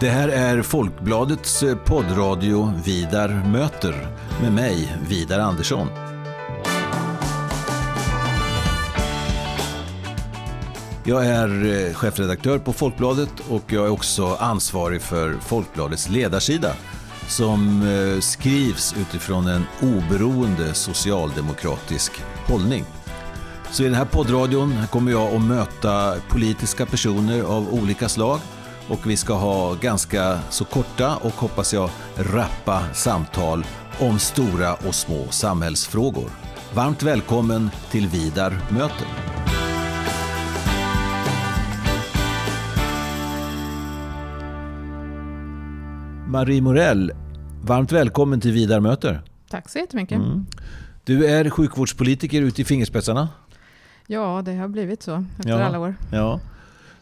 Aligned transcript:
Det 0.00 0.08
här 0.08 0.28
är 0.28 0.62
Folkbladets 0.62 1.62
eh, 1.62 1.76
poddradio 1.76 2.72
Vidar 2.84 3.28
möter 3.28 4.08
med 4.42 4.52
mig, 4.52 4.96
Vidar 5.08 5.38
Andersson. 5.38 5.88
Jag 11.04 11.26
är 11.26 11.86
eh, 11.88 11.94
chefredaktör 11.94 12.58
på 12.58 12.72
Folkbladet 12.72 13.30
och 13.48 13.62
jag 13.66 13.86
är 13.86 13.90
också 13.90 14.36
ansvarig 14.40 15.02
för 15.02 15.36
Folkbladets 15.40 16.08
ledarsida 16.08 16.72
som 17.28 17.82
eh, 17.82 18.20
skrivs 18.20 18.94
utifrån 18.98 19.46
en 19.46 19.64
oberoende 19.82 20.74
socialdemokratisk 20.74 22.12
hållning. 22.46 22.84
Så 23.70 23.82
i 23.82 23.86
den 23.86 23.94
här 23.94 24.04
poddradion 24.04 24.74
kommer 24.90 25.12
jag 25.12 25.34
att 25.34 25.42
möta 25.42 26.14
politiska 26.28 26.86
personer 26.86 27.42
av 27.42 27.74
olika 27.74 28.08
slag 28.08 28.40
och 28.88 29.10
vi 29.10 29.16
ska 29.16 29.34
ha 29.34 29.74
ganska 29.74 30.38
så 30.50 30.64
korta 30.64 31.16
och 31.16 31.32
hoppas 31.32 31.74
jag 31.74 31.90
rappa 32.16 32.94
samtal 32.94 33.64
om 34.00 34.18
stora 34.18 34.74
och 34.74 34.94
små 34.94 35.28
samhällsfrågor. 35.30 36.30
Varmt 36.74 37.02
välkommen 37.02 37.70
till 37.90 38.08
Vidar 38.08 38.58
möter. 38.70 39.06
Marie 46.28 46.62
Morell, 46.62 47.12
varmt 47.62 47.92
välkommen 47.92 48.40
till 48.40 48.52
Vidar 48.52 48.80
möter. 48.80 49.22
Tack 49.50 49.68
så 49.68 49.78
jättemycket. 49.78 50.18
Mm. 50.18 50.46
Du 51.04 51.26
är 51.26 51.50
sjukvårdspolitiker 51.50 52.42
ute 52.42 52.62
i 52.62 52.64
fingerspetsarna. 52.64 53.28
Ja, 54.06 54.42
det 54.44 54.54
har 54.54 54.68
blivit 54.68 55.02
så 55.02 55.24
efter 55.38 55.50
ja, 55.50 55.64
alla 55.64 55.78
år. 55.78 55.94
Ja. 56.12 56.40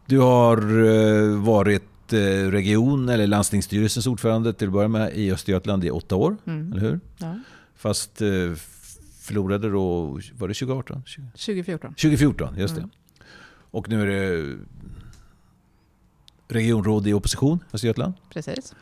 Du 0.07 0.19
har 0.19 0.57
eh, 0.85 1.39
varit 1.39 2.13
eh, 2.13 2.19
region 2.51 3.09
eller 3.09 3.27
landstingsstyrelsens 3.27 4.07
ordförande 4.07 4.53
till 4.53 4.67
att 4.67 4.73
börja 4.73 4.89
med 4.89 5.17
i 5.17 5.33
Östergötland 5.33 5.85
i 5.85 5.91
åtta 5.91 6.17
år, 6.17 6.37
mm. 6.45 6.73
eller 6.73 6.81
hur? 6.81 7.01
Ja. 7.19 7.39
Fast 7.77 8.23
eh, 8.23 8.29
förlorade 9.21 9.71
då, 9.71 10.05
var 10.39 10.49
det 10.49 10.55
2018? 10.55 11.03
2014. 11.33 11.91
2014, 11.91 12.59
just 12.59 12.77
mm. 12.77 12.89
det. 12.89 13.25
Och 13.71 13.89
nu 13.89 14.03
är 14.03 14.07
det 14.07 14.57
regionråd 16.49 17.07
i 17.07 17.13
opposition, 17.13 17.59
Östergötland. 17.73 18.15
Precis. 18.31 18.75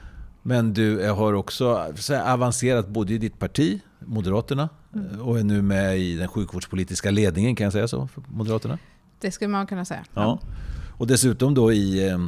Men 0.43 0.75
du 0.75 1.09
har 1.09 1.33
också 1.33 1.93
avancerat 2.27 2.89
både 2.89 3.15
i 3.15 3.19
ditt 3.19 3.39
parti, 3.39 3.81
Moderaterna, 3.98 4.69
mm. 4.95 5.20
och 5.20 5.39
är 5.39 5.45
nu 5.45 5.63
med 5.63 5.98
i 5.98 6.17
den 6.17 6.29
sjukvårdspolitiska 6.29 7.11
ledningen, 7.11 7.57
kan 7.57 7.65
jag 7.65 7.73
säga 7.73 7.89
så, 7.89 8.09
för 8.09 8.23
Moderaterna? 8.29 8.79
Det 9.20 9.31
skulle 9.31 9.48
man 9.48 9.67
kunna 9.67 9.85
säga. 9.85 10.05
Ja. 10.15 10.41
Och 10.97 11.06
dessutom 11.06 11.55
då 11.55 11.73
i 11.73 12.09
eh, 12.09 12.19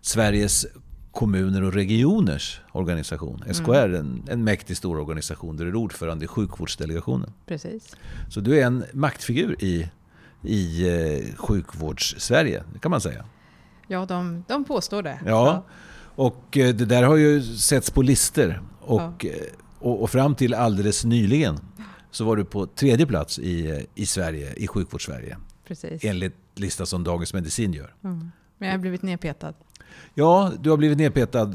Sveriges 0.00 0.66
kommuner 1.12 1.62
och 1.62 1.72
regioners 1.72 2.60
organisation. 2.72 3.44
SKR, 3.52 3.70
mm. 3.70 3.94
en, 3.94 4.22
en 4.28 4.44
mäktig 4.44 4.76
stor 4.76 4.98
organisation 4.98 5.56
där 5.56 5.64
du 5.64 5.70
är 5.70 5.76
ordförande 5.76 6.24
i 6.24 6.28
sjukvårdsdelegationen. 6.28 7.32
Precis. 7.46 7.96
Så 8.30 8.40
du 8.40 8.60
är 8.60 8.66
en 8.66 8.84
maktfigur 8.92 9.64
i, 9.64 9.90
i 10.42 10.88
eh, 10.88 11.34
sjukvårds-Sverige, 11.36 12.62
kan 12.80 12.90
man 12.90 13.00
säga. 13.00 13.24
Ja, 13.88 14.06
de, 14.06 14.44
de 14.48 14.64
påstår 14.64 15.02
det. 15.02 15.18
Ja. 15.26 15.30
ja. 15.30 15.64
Och 16.14 16.58
eh, 16.58 16.74
det 16.74 16.84
där 16.84 17.02
har 17.02 17.16
ju 17.16 17.42
setts 17.42 17.90
på 17.90 18.02
lister. 18.02 18.60
Och, 18.80 19.24
ja. 19.24 19.30
Eh, 19.30 19.46
och, 19.78 20.02
och, 20.02 20.10
fram 20.10 20.34
till 20.34 20.54
alldeles 20.54 21.04
nyligen 21.04 21.58
så 22.10 22.24
var 22.24 22.36
du 22.36 22.44
på 22.44 22.66
tredje 22.66 23.06
plats 23.06 23.38
i, 23.38 23.70
eh, 23.70 23.82
i 23.94 24.06
Sverige, 24.06 24.52
i 24.56 24.66
sjukvårdssverige. 24.66 25.36
Precis. 25.66 26.04
Enligt 26.04 26.34
listan 26.54 26.86
som 26.86 27.04
Dagens 27.04 27.34
Medicin 27.34 27.72
gör. 27.72 27.94
Mm. 28.04 28.30
Men 28.58 28.68
jag 28.68 28.74
har 28.74 28.80
blivit 28.80 29.02
nedpetad. 29.02 29.54
Ja, 30.14 30.52
du 30.60 30.70
har 30.70 30.76
blivit 30.76 30.98
nedpetad. 30.98 31.52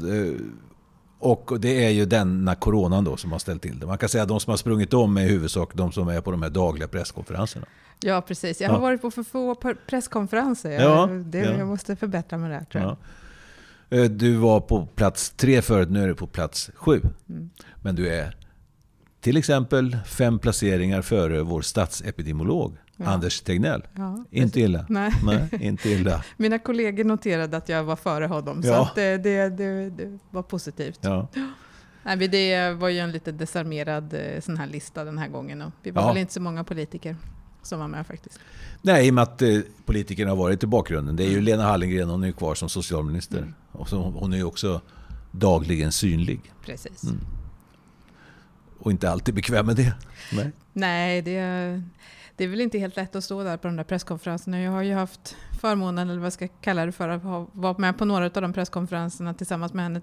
Och 1.18 1.60
det 1.60 1.84
är 1.84 1.90
ju 1.90 2.06
denna 2.06 2.54
coronan 2.54 3.04
då 3.04 3.16
som 3.16 3.32
har 3.32 3.38
ställt 3.38 3.62
till 3.62 3.78
det. 3.78 3.86
Man 3.86 3.98
kan 3.98 4.08
säga 4.08 4.22
att 4.22 4.28
de 4.28 4.40
som 4.40 4.50
har 4.50 4.56
sprungit 4.56 4.94
om 4.94 5.16
är 5.16 5.22
i 5.22 5.28
huvudsak 5.28 5.74
de 5.74 5.92
som 5.92 6.08
är 6.08 6.20
på 6.20 6.30
de 6.30 6.42
här 6.42 6.50
dagliga 6.50 6.88
presskonferenserna. 6.88 7.66
Ja, 8.00 8.20
precis. 8.20 8.60
Jag 8.60 8.68
har 8.68 8.76
ja. 8.76 8.80
varit 8.80 9.02
på 9.02 9.10
för 9.10 9.22
få 9.22 9.54
presskonferenser. 9.86 10.70
Ja, 10.70 11.06
det, 11.06 11.38
ja. 11.38 11.58
Jag 11.58 11.66
måste 11.66 11.96
förbättra 11.96 12.38
mig 12.38 12.50
där 12.50 12.64
tror 12.64 12.84
jag. 12.84 12.96
Eh, 13.90 14.10
du 14.10 14.36
var 14.36 14.60
på 14.60 14.86
plats 14.86 15.30
tre 15.30 15.62
förut, 15.62 15.90
nu 15.90 16.02
är 16.02 16.08
du 16.08 16.14
på 16.14 16.26
plats 16.26 16.70
sju. 16.74 17.00
Mm. 17.28 17.50
Men 17.82 17.94
du 17.94 18.08
är 18.08 18.36
till 19.20 19.36
exempel 19.36 19.98
fem 20.06 20.38
placeringar 20.38 21.02
före 21.02 21.42
vår 21.42 21.62
statsepidemiolog 21.62 22.76
ja. 22.98 23.06
Anders 23.06 23.40
Tegnell. 23.40 23.86
Ja, 23.94 24.24
inte 24.30 24.60
illa. 24.60 24.86
Nej. 24.88 25.12
Nej. 25.24 25.48
inte 25.60 25.88
illa. 25.90 26.24
Mina 26.36 26.58
kollegor 26.58 27.04
noterade 27.04 27.56
att 27.56 27.68
jag 27.68 27.84
var 27.84 27.96
före 27.96 28.26
honom, 28.26 28.60
ja. 28.64 28.86
så 28.86 28.94
det, 28.94 29.16
det, 29.16 29.48
det, 29.48 29.90
det, 29.90 30.18
var 30.30 30.42
positivt. 30.42 30.98
Ja. 31.02 31.28
Nej, 32.02 32.28
det 32.28 32.70
var 32.70 32.88
ju 32.88 32.98
en 32.98 33.12
lite 33.12 33.32
desarmerad 33.32 34.14
eh, 34.14 34.40
sån 34.40 34.56
här 34.56 34.66
lista 34.66 35.04
den 35.04 35.18
här 35.18 35.28
gången 35.28 35.62
och 35.62 35.72
vi 35.82 35.90
var 35.90 36.08
väl 36.08 36.16
inte 36.16 36.32
så 36.32 36.40
många 36.40 36.64
politiker 36.64 37.16
som 37.62 37.80
var 37.80 37.88
med 37.88 38.06
faktiskt. 38.06 38.40
Nej, 38.82 39.06
i 39.06 39.10
och 39.10 39.14
med 39.14 39.22
att 39.22 39.42
eh, 39.42 39.60
politikerna 39.84 40.30
har 40.30 40.36
varit 40.36 40.62
i 40.62 40.66
bakgrunden. 40.66 41.16
Det 41.16 41.22
är 41.22 41.28
ju 41.28 41.32
mm. 41.32 41.44
Lena 41.44 41.62
Hallengren, 41.62 42.08
hon 42.08 42.24
är 42.24 42.32
kvar 42.32 42.54
som 42.54 42.68
socialminister. 42.68 43.38
Mm. 43.38 43.54
Och 43.72 43.88
så, 43.88 44.02
hon 44.02 44.32
är 44.32 44.36
ju 44.36 44.44
också 44.44 44.80
dagligen 45.30 45.92
synlig. 45.92 46.40
Precis. 46.64 47.04
Mm. 47.04 47.20
Och 48.78 48.90
inte 48.90 49.10
alltid 49.10 49.34
bekväm 49.34 49.66
med 49.66 49.76
det. 49.76 49.94
Nej, 50.32 50.52
Nej 50.72 51.22
det, 51.22 51.82
det 52.38 52.44
är 52.44 52.48
väl 52.48 52.60
inte 52.60 52.78
helt 52.78 52.96
lätt 52.96 53.16
att 53.16 53.24
stå 53.24 53.42
där 53.42 53.56
på 53.56 53.68
de 53.68 53.76
där 53.76 53.84
presskonferenserna. 53.84 54.60
Jag 54.60 54.72
har 54.72 54.82
ju 54.82 54.94
haft 54.94 55.36
förmånen, 55.60 56.10
eller 56.10 56.20
vad 56.20 56.32
ska 56.32 56.44
jag 56.44 56.50
kalla 56.60 56.86
det 56.86 56.92
för, 56.92 57.08
att 57.08 57.22
vara 57.52 57.78
med 57.78 57.98
på 57.98 58.04
några 58.04 58.24
av 58.24 58.42
de 58.42 58.52
presskonferenserna 58.52 59.34
tillsammans 59.34 59.72
med 59.72 59.82
henne 59.82 60.00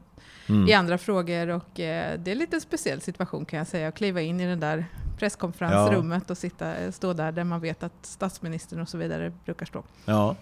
mm. 0.48 0.68
i 0.68 0.74
andra 0.74 0.98
frågor. 0.98 1.50
Och 1.50 1.80
eh, 1.80 2.20
det 2.20 2.32
är 2.32 2.32
en 2.32 2.38
lite 2.38 2.62
speciell 2.62 3.02
situation 3.02 3.46
kan 3.46 3.58
jag 3.58 3.68
säga, 3.68 3.88
att 3.88 3.96
kliva 3.96 4.22
in 4.22 4.40
i 4.40 4.46
den 4.46 4.60
där 4.60 4.86
presskonferensrummet 5.18 6.24
ja. 6.28 6.32
och 6.32 6.38
sitta, 6.38 6.92
stå 6.92 7.14
där, 7.14 7.32
där 7.32 7.44
man 7.44 7.62
vet 7.62 7.84
att 7.84 8.06
statsministern 8.06 8.82
och 8.82 8.90
så 8.90 8.98
vidare 8.98 9.34
brukar 9.46 9.66
stå. 9.66 9.84
Ja. 10.06 10.36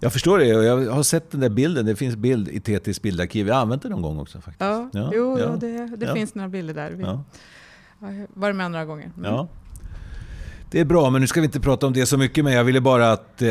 Jag 0.00 0.12
förstår 0.12 0.38
det 0.38 0.56
och 0.56 0.64
jag 0.64 0.90
har 0.90 1.02
sett 1.02 1.30
den 1.30 1.40
där 1.40 1.50
bilden. 1.50 1.86
Det 1.86 1.96
finns 1.96 2.16
bild 2.16 2.48
i 2.48 2.60
TTs 2.60 3.02
bildarkiv. 3.02 3.48
Jag 3.48 3.54
har 3.54 3.62
använt 3.62 3.82
den 3.82 3.90
någon 3.90 4.02
gång 4.02 4.18
också 4.20 4.40
faktiskt. 4.40 4.60
Ja, 4.60 4.90
ja. 4.92 5.10
jo, 5.14 5.38
ja. 5.38 5.46
det, 5.46 5.96
det 5.96 6.14
finns 6.14 6.34
några 6.34 6.48
bilder 6.48 6.74
där. 6.74 6.90
Vi 6.90 7.02
ja. 7.02 7.24
har 8.00 8.26
varit 8.34 8.56
med 8.56 8.70
några 8.70 8.84
gånger. 8.84 9.12
Men. 9.14 9.34
Ja. 9.34 9.48
Det 10.72 10.80
är 10.80 10.84
bra, 10.84 11.10
men 11.10 11.20
nu 11.20 11.26
ska 11.26 11.40
vi 11.40 11.44
inte 11.44 11.60
prata 11.60 11.86
om 11.86 11.92
det 11.92 12.06
så 12.06 12.18
mycket. 12.18 12.44
Men 12.44 12.52
jag 12.52 12.64
ville 12.64 12.80
bara 12.80 13.12
att 13.12 13.42
eh, 13.42 13.50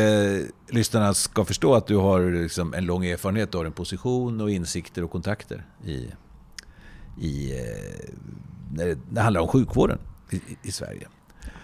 lyssnarna 0.70 1.14
ska 1.14 1.44
förstå 1.44 1.74
att 1.74 1.86
du 1.86 1.96
har 1.96 2.42
liksom, 2.42 2.74
en 2.74 2.86
lång 2.86 3.04
erfarenhet. 3.04 3.54
Har 3.54 3.64
en 3.64 3.72
position 3.72 4.40
och 4.40 4.50
insikter 4.50 5.04
och 5.04 5.10
kontakter 5.10 5.64
i, 5.84 6.08
i, 7.20 7.52
eh, 7.52 8.14
när, 8.72 8.86
det, 8.86 8.94
när 8.94 9.14
det 9.14 9.20
handlar 9.20 9.40
om 9.40 9.48
sjukvården 9.48 9.98
i, 10.30 10.40
i 10.62 10.72
Sverige. 10.72 11.08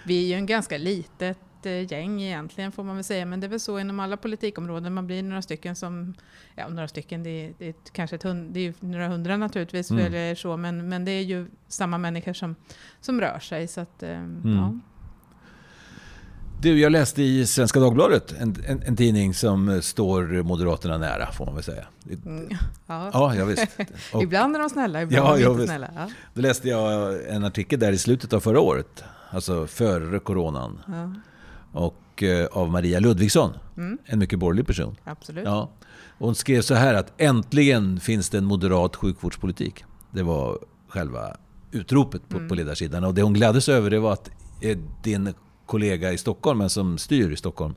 Vi 0.05 0.25
är 0.25 0.29
ju 0.29 0.35
en 0.35 0.47
ganska 0.47 0.79
litet 0.79 1.39
eh, 1.63 1.93
gäng 1.93 2.23
egentligen 2.23 2.73
får 2.73 2.85
man 2.85 2.95
väl 2.95 3.05
säga, 3.05 3.27
men 3.27 3.41
det 3.41 3.47
är 3.47 3.49
väl 3.49 3.61
så 3.61 3.79
inom 3.79 4.01
alla 4.01 4.17
politikområden. 4.17 4.95
Man 4.95 5.07
blir 5.07 5.23
några 5.23 5.43
stycken 5.43 5.77
som, 5.77 6.15
ja 6.55 6.69
några 6.69 6.89
stycken, 6.89 7.23
det 7.23 7.31
är, 7.31 7.55
det 7.59 7.69
är 7.69 7.75
kanske 7.93 8.17
ett 8.17 8.23
hund, 8.23 8.55
det 8.55 8.61
är 8.61 8.75
några 8.81 9.09
hundra 9.09 9.37
naturligtvis, 9.37 9.91
mm. 9.91 10.07
eller 10.07 10.35
så, 10.35 10.57
men, 10.57 10.89
men 10.89 11.05
det 11.05 11.13
är 11.13 11.23
ju 11.23 11.47
samma 11.69 11.99
människor 11.99 12.33
som, 12.33 12.55
som 13.01 13.21
rör 13.21 13.39
sig. 13.39 13.69
Så 13.69 13.81
att, 13.81 14.03
mm. 14.03 14.41
ja. 14.45 14.79
Du, 16.61 16.81
jag 16.81 16.93
läste 16.93 17.23
i 17.23 17.47
Svenska 17.47 17.81
Dagbladet, 17.81 18.35
en, 18.39 18.57
en, 18.67 18.83
en, 18.83 18.97
tidning 18.97 19.35
som 19.35 19.83
står 19.83 20.43
Moderaterna 20.43 20.99
nära, 20.99 21.33
får 21.33 21.47
man 21.47 21.55
väl 21.55 21.65
säga. 21.65 21.85
Mm, 22.27 22.49
ja. 22.87 23.11
ja, 23.13 23.35
ja 23.35 23.45
visst. 23.45 23.67
Och, 24.13 24.23
ibland 24.23 24.57
är 24.57 24.61
de 24.61 24.71
snälla, 24.71 25.03
ibland 25.03 25.27
ja, 25.27 25.39
är 25.39 25.45
de 25.45 25.53
inte 25.53 25.67
snälla. 25.67 25.91
Ja. 25.97 26.09
Då 26.35 26.41
läste 26.41 26.69
jag 26.69 27.21
en 27.29 27.45
artikel 27.45 27.81
där 27.81 27.93
i 27.93 27.99
slutet 27.99 28.33
av 28.33 28.41
förra 28.41 28.61
året, 28.61 29.05
alltså 29.31 29.67
före 29.67 30.19
coronan. 30.19 30.81
Ja. 30.87 31.13
Och 31.73 32.23
eh, 32.23 32.47
av 32.47 32.71
Maria 32.71 33.01
Ludvigsson, 33.01 33.53
mm. 33.77 33.99
en 34.05 34.19
mycket 34.19 34.39
borgerlig 34.39 34.67
person. 34.67 34.97
Absolut. 35.05 35.45
Ja. 35.45 35.71
hon 36.19 36.35
skrev 36.35 36.63
så 36.63 36.75
här 36.75 36.95
att 36.95 37.13
äntligen 37.19 38.01
finns 38.01 38.31
det 38.31 38.39
en 38.39 38.45
moderat 38.45 38.97
sjukvårdspolitik. 38.97 39.85
Det 40.11 40.23
var 40.23 40.59
själva 40.89 41.37
utropet 41.73 42.29
på, 42.29 42.37
mm. 42.37 42.49
på 42.49 42.55
ledarsidan. 42.55 43.05
Och 43.05 43.15
det 43.15 43.23
hon 43.23 43.35
gladdes 43.35 43.69
över 43.69 43.91
det 43.91 43.99
var 43.99 44.13
att 44.13 44.31
eh, 44.61 44.79
din 45.03 45.35
kollega 45.69 46.13
i 46.13 46.19
Stockholm, 46.19 46.59
men 46.59 46.71
som 46.71 46.99
styr 46.99 47.31
i 47.31 47.37
Stockholm, 47.37 47.75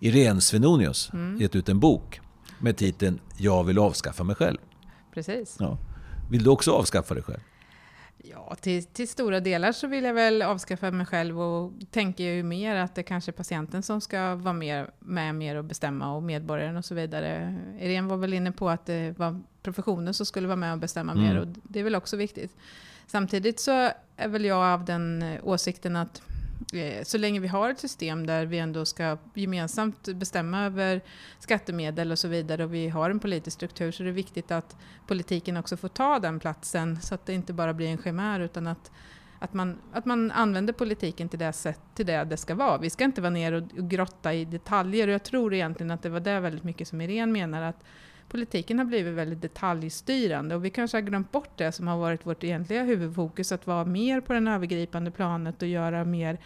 Irene 0.00 0.40
Svenonius, 0.40 1.10
mm. 1.12 1.40
gett 1.40 1.56
ut 1.56 1.68
en 1.68 1.80
bok 1.80 2.20
med 2.58 2.76
titeln 2.76 3.20
Jag 3.36 3.64
vill 3.64 3.78
avskaffa 3.78 4.24
mig 4.24 4.36
själv. 4.36 4.58
Precis. 5.14 5.56
Ja. 5.60 5.78
Vill 6.30 6.44
du 6.44 6.50
också 6.50 6.72
avskaffa 6.72 7.14
dig 7.14 7.22
själv? 7.22 7.40
Ja, 8.30 8.54
till, 8.60 8.84
till, 8.84 9.08
stora 9.08 9.40
delar 9.40 9.72
så 9.72 9.86
vill 9.86 10.04
jag 10.04 10.14
väl 10.14 10.42
avskaffa 10.42 10.90
mig 10.90 11.06
själv 11.06 11.40
och 11.40 11.72
tänker 11.90 12.24
ju 12.24 12.42
mer 12.42 12.76
att 12.76 12.94
det 12.94 13.02
kanske 13.02 13.30
är 13.30 13.32
patienten 13.32 13.82
som 13.82 14.00
ska 14.00 14.34
vara 14.34 14.54
med, 14.54 14.86
med 14.98 15.34
mer 15.34 15.56
och 15.56 15.64
bestämma 15.64 16.14
och 16.14 16.22
medborgaren 16.22 16.76
och 16.76 16.84
så 16.84 16.94
vidare. 16.94 17.58
Irene 17.80 18.08
var 18.08 18.16
väl 18.16 18.32
inne 18.32 18.52
på 18.52 18.70
att 18.70 18.86
det 18.86 19.18
var 19.18 19.40
professionen 19.62 20.14
som 20.14 20.26
skulle 20.26 20.46
vara 20.46 20.56
med 20.56 20.72
och 20.72 20.78
bestämma 20.78 21.12
mm. 21.12 21.24
mer 21.24 21.40
och 21.40 21.46
det 21.62 21.80
är 21.80 21.84
väl 21.84 21.94
också 21.94 22.16
viktigt. 22.16 22.56
Samtidigt 23.06 23.60
så 23.60 23.90
är 24.16 24.28
väl 24.28 24.44
jag 24.44 24.64
av 24.64 24.84
den 24.84 25.24
åsikten 25.42 25.96
att 25.96 26.22
Eh, 26.72 27.04
så 27.04 27.18
länge 27.18 27.40
vi 27.40 27.48
har 27.48 27.70
ett 27.70 27.78
system 27.78 28.26
där 28.26 28.46
vi 28.46 28.58
ändå 28.58 28.84
ska 28.84 29.18
gemensamt 29.34 30.08
bestämma 30.08 30.64
över 30.64 31.00
skattemedel 31.38 32.12
och 32.12 32.18
så 32.18 32.28
vidare 32.28 32.64
och 32.64 32.74
vi 32.74 32.88
har 32.88 33.10
en 33.10 33.20
politisk 33.20 33.54
struktur 33.54 33.92
så 33.92 34.02
är 34.02 34.04
det 34.04 34.12
viktigt 34.12 34.50
att 34.50 34.76
politiken 35.06 35.56
också 35.56 35.76
får 35.76 35.88
ta 35.88 36.18
den 36.18 36.40
platsen 36.40 37.00
så 37.00 37.14
att 37.14 37.26
det 37.26 37.34
inte 37.34 37.52
bara 37.52 37.74
blir 37.74 37.88
en 37.88 38.02
chimär 38.02 38.40
utan 38.40 38.66
att 38.66 38.90
att 39.38 39.54
man, 39.54 39.78
att 39.92 40.04
man 40.04 40.30
använder 40.30 40.72
politiken 40.72 41.28
till 41.28 41.38
det, 41.38 41.52
sätt, 41.52 41.80
till 41.94 42.06
det 42.06 42.24
det 42.24 42.36
ska 42.36 42.54
vara. 42.54 42.78
Vi 42.78 42.90
ska 42.90 43.04
inte 43.04 43.20
vara 43.20 43.30
ner 43.30 43.52
och, 43.52 43.62
och 43.78 43.90
grotta 43.90 44.34
i 44.34 44.44
detaljer 44.44 45.08
och 45.08 45.14
jag 45.14 45.22
tror 45.22 45.54
egentligen 45.54 45.90
att 45.90 46.02
det 46.02 46.08
var 46.08 46.20
det 46.20 46.40
väldigt 46.40 46.64
mycket 46.64 46.88
som 46.88 47.00
Irene 47.00 47.32
menar 47.32 47.62
att 47.62 47.84
politiken 48.36 48.78
har 48.78 48.84
blivit 48.84 49.14
väldigt 49.14 49.42
detaljstyrande 49.42 50.54
och 50.54 50.64
vi 50.64 50.70
kanske 50.70 50.96
har 50.96 51.02
glömt 51.02 51.32
bort 51.32 51.50
det 51.56 51.72
som 51.72 51.88
har 51.88 51.96
varit 51.96 52.26
vårt 52.26 52.44
egentliga 52.44 52.82
huvudfokus, 52.82 53.52
att 53.52 53.66
vara 53.66 53.84
mer 53.84 54.20
på 54.20 54.32
den 54.32 54.48
övergripande 54.48 55.10
planet 55.10 55.62
och 55.62 55.68
göra 55.68 56.04
mer 56.04 56.38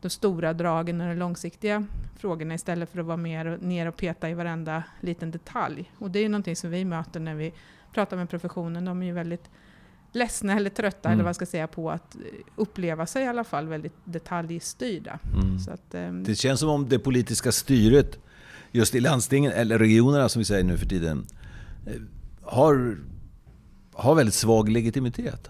de 0.00 0.10
stora 0.10 0.52
dragen 0.52 1.00
och 1.00 1.08
de 1.08 1.14
långsiktiga 1.14 1.86
frågorna 2.18 2.54
istället 2.54 2.90
för 2.90 3.00
att 3.00 3.06
vara 3.06 3.16
mer 3.16 3.58
ner 3.60 3.86
och 3.86 3.96
peta 3.96 4.30
i 4.30 4.34
varenda 4.34 4.82
liten 5.00 5.30
detalj. 5.30 5.92
Och 5.98 6.10
det 6.10 6.18
är 6.18 6.22
ju 6.22 6.28
någonting 6.28 6.56
som 6.56 6.70
vi 6.70 6.84
möter 6.84 7.20
när 7.20 7.34
vi 7.34 7.52
pratar 7.94 8.16
med 8.16 8.30
professionen. 8.30 8.84
De 8.84 9.02
är 9.02 9.06
ju 9.06 9.12
väldigt 9.12 9.50
ledsna 10.12 10.56
eller 10.56 10.70
trötta, 10.70 11.08
mm. 11.08 11.12
eller 11.12 11.24
vad 11.24 11.28
jag 11.28 11.36
ska 11.36 11.46
säga, 11.46 11.66
på 11.66 11.90
att 11.90 12.16
uppleva 12.56 13.06
sig 13.06 13.24
i 13.24 13.26
alla 13.26 13.44
fall 13.44 13.68
väldigt 13.68 13.96
detaljstyrda. 14.04 15.18
Mm. 15.34 15.56
Att, 15.56 15.94
um, 15.94 16.24
det 16.24 16.34
känns 16.34 16.60
som 16.60 16.68
om 16.68 16.88
det 16.88 16.98
politiska 16.98 17.52
styret 17.52 18.18
just 18.72 18.94
i 18.94 19.00
landstingen, 19.00 19.52
eller 19.52 19.78
regionerna 19.78 20.28
som 20.28 20.40
vi 20.40 20.44
säger 20.44 20.64
nu 20.64 20.78
för 20.78 20.86
tiden, 20.86 21.26
har, 22.42 22.98
har 23.92 24.14
väldigt 24.14 24.34
svag 24.34 24.68
legitimitet. 24.68 25.48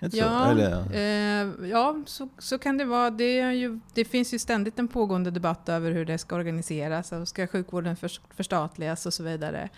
Ja, 0.00 0.58
eh, 0.92 1.68
ja 1.70 2.02
så, 2.06 2.28
så 2.38 2.58
kan 2.58 2.78
det 2.78 2.84
vara. 2.84 3.10
Det, 3.10 3.52
ju, 3.52 3.80
det 3.94 4.04
finns 4.04 4.34
ju 4.34 4.38
ständigt 4.38 4.78
en 4.78 4.88
pågående 4.88 5.30
debatt 5.30 5.68
över 5.68 5.92
hur 5.92 6.04
det 6.04 6.18
ska 6.18 6.36
organiseras. 6.36 7.12
Och 7.12 7.28
ska 7.28 7.46
sjukvården 7.46 7.96
för, 7.96 8.10
förstatligas 8.34 9.06
och 9.06 9.14
så 9.14 9.22
vidare. 9.22 9.68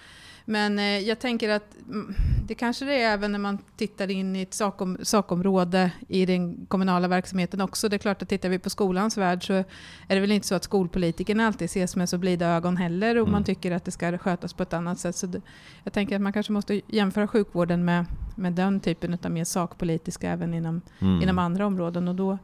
Men 0.44 0.78
eh, 0.78 0.98
jag 0.98 1.18
tänker 1.18 1.48
att 1.48 1.76
mm, 1.88 2.14
det 2.46 2.54
kanske 2.54 2.84
det 2.84 3.02
är 3.02 3.12
även 3.12 3.32
när 3.32 3.38
man 3.38 3.58
tittar 3.76 4.10
in 4.10 4.36
i 4.36 4.42
ett 4.42 4.54
sakom, 4.54 4.98
sakområde 5.02 5.90
i 6.08 6.26
den 6.26 6.66
kommunala 6.66 7.08
verksamheten 7.08 7.60
också. 7.60 7.88
Det 7.88 7.96
är 7.96 7.98
klart 7.98 8.22
att 8.22 8.28
tittar 8.28 8.48
vi 8.48 8.58
på 8.58 8.70
skolans 8.70 9.16
värld 9.16 9.46
så 9.46 9.52
är 9.52 9.64
det 10.08 10.20
väl 10.20 10.32
inte 10.32 10.46
så 10.46 10.54
att 10.54 10.64
skolpolitikerna 10.64 11.46
alltid 11.46 11.64
ses 11.64 11.96
med 11.96 12.08
så 12.08 12.18
blida 12.18 12.46
ögon 12.46 12.76
heller 12.76 13.16
och 13.16 13.22
mm. 13.22 13.32
man 13.32 13.44
tycker 13.44 13.70
att 13.72 13.84
det 13.84 13.90
ska 13.90 14.18
skötas 14.18 14.52
på 14.52 14.62
ett 14.62 14.72
annat 14.72 14.98
sätt. 14.98 15.16
Så 15.16 15.26
det, 15.26 15.40
jag 15.84 15.92
tänker 15.92 16.16
att 16.16 16.22
man 16.22 16.32
kanske 16.32 16.52
måste 16.52 16.80
jämföra 16.86 17.28
sjukvården 17.28 17.84
med, 17.84 18.04
med 18.36 18.52
den 18.52 18.80
typen 18.80 19.18
av 19.24 19.30
mer 19.30 19.44
sakpolitiska 19.44 20.30
även 20.30 20.54
inom, 20.54 20.80
mm. 21.00 21.22
inom 21.22 21.38
andra 21.38 21.66
områden. 21.66 22.08
Och 22.08 22.14
då, 22.14 22.38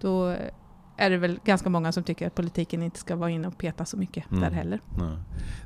då 0.00 0.36
är 0.96 1.10
det 1.10 1.16
väl 1.16 1.40
ganska 1.44 1.70
många 1.70 1.92
som 1.92 2.02
tycker 2.02 2.26
att 2.26 2.34
politiken 2.34 2.82
inte 2.82 2.98
ska 2.98 3.16
vara 3.16 3.30
inne 3.30 3.48
och 3.48 3.58
peta 3.58 3.84
så 3.84 3.96
mycket 3.96 4.30
mm. 4.30 4.40
där 4.42 4.50
heller. 4.50 4.80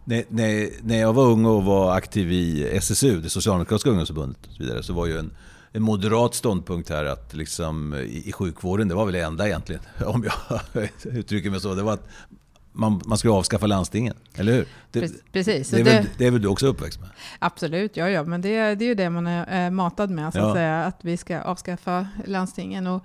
Nej. 0.04 0.26
När, 0.28 0.68
när 0.86 1.00
jag 1.00 1.12
var 1.12 1.24
ung 1.24 1.44
och 1.44 1.64
var 1.64 1.96
aktiv 1.96 2.32
i 2.32 2.76
SSU, 2.76 3.20
det 3.20 3.30
Socialdemokratiska 3.30 3.90
ungdomsförbundet, 3.90 4.46
och 4.46 4.52
så, 4.52 4.62
vidare, 4.62 4.82
så 4.82 4.92
var 4.92 5.06
ju 5.06 5.18
en, 5.18 5.32
en 5.72 5.82
moderat 5.82 6.34
ståndpunkt 6.34 6.88
här 6.88 7.04
att 7.04 7.34
liksom, 7.34 7.94
i, 7.94 8.28
i 8.28 8.32
sjukvården, 8.32 8.88
det 8.88 8.94
var 8.94 9.04
väl 9.04 9.14
det 9.14 9.20
enda 9.20 9.46
egentligen, 9.46 9.82
om 10.06 10.24
jag 10.24 10.88
uttrycker 11.04 11.50
mig 11.50 11.60
så, 11.60 11.74
det 11.74 11.82
var 11.82 11.92
att 11.92 12.08
man, 12.72 13.02
man 13.04 13.18
skulle 13.18 13.32
avskaffa 13.32 13.66
landstingen, 13.66 14.14
eller 14.34 14.52
hur? 14.52 14.66
Det, 14.90 15.32
Precis. 15.32 15.70
Det 15.70 15.80
är, 15.80 15.84
väl, 15.84 16.06
det 16.18 16.26
är 16.26 16.30
väl 16.30 16.42
du 16.42 16.48
också 16.48 16.66
uppväxt 16.66 17.00
med? 17.00 17.08
Absolut, 17.38 17.96
ja, 17.96 18.08
ja 18.08 18.24
men 18.24 18.40
det, 18.40 18.74
det 18.74 18.84
är 18.84 18.88
ju 18.88 18.94
det 18.94 19.10
man 19.10 19.26
är 19.26 19.70
matad 19.70 20.10
med, 20.10 20.32
så 20.32 20.38
att 20.38 20.48
ja. 20.48 20.54
säga, 20.54 20.84
att 20.84 20.98
vi 21.00 21.16
ska 21.16 21.40
avskaffa 21.40 22.06
landstingen. 22.26 22.86
Och, 22.86 23.04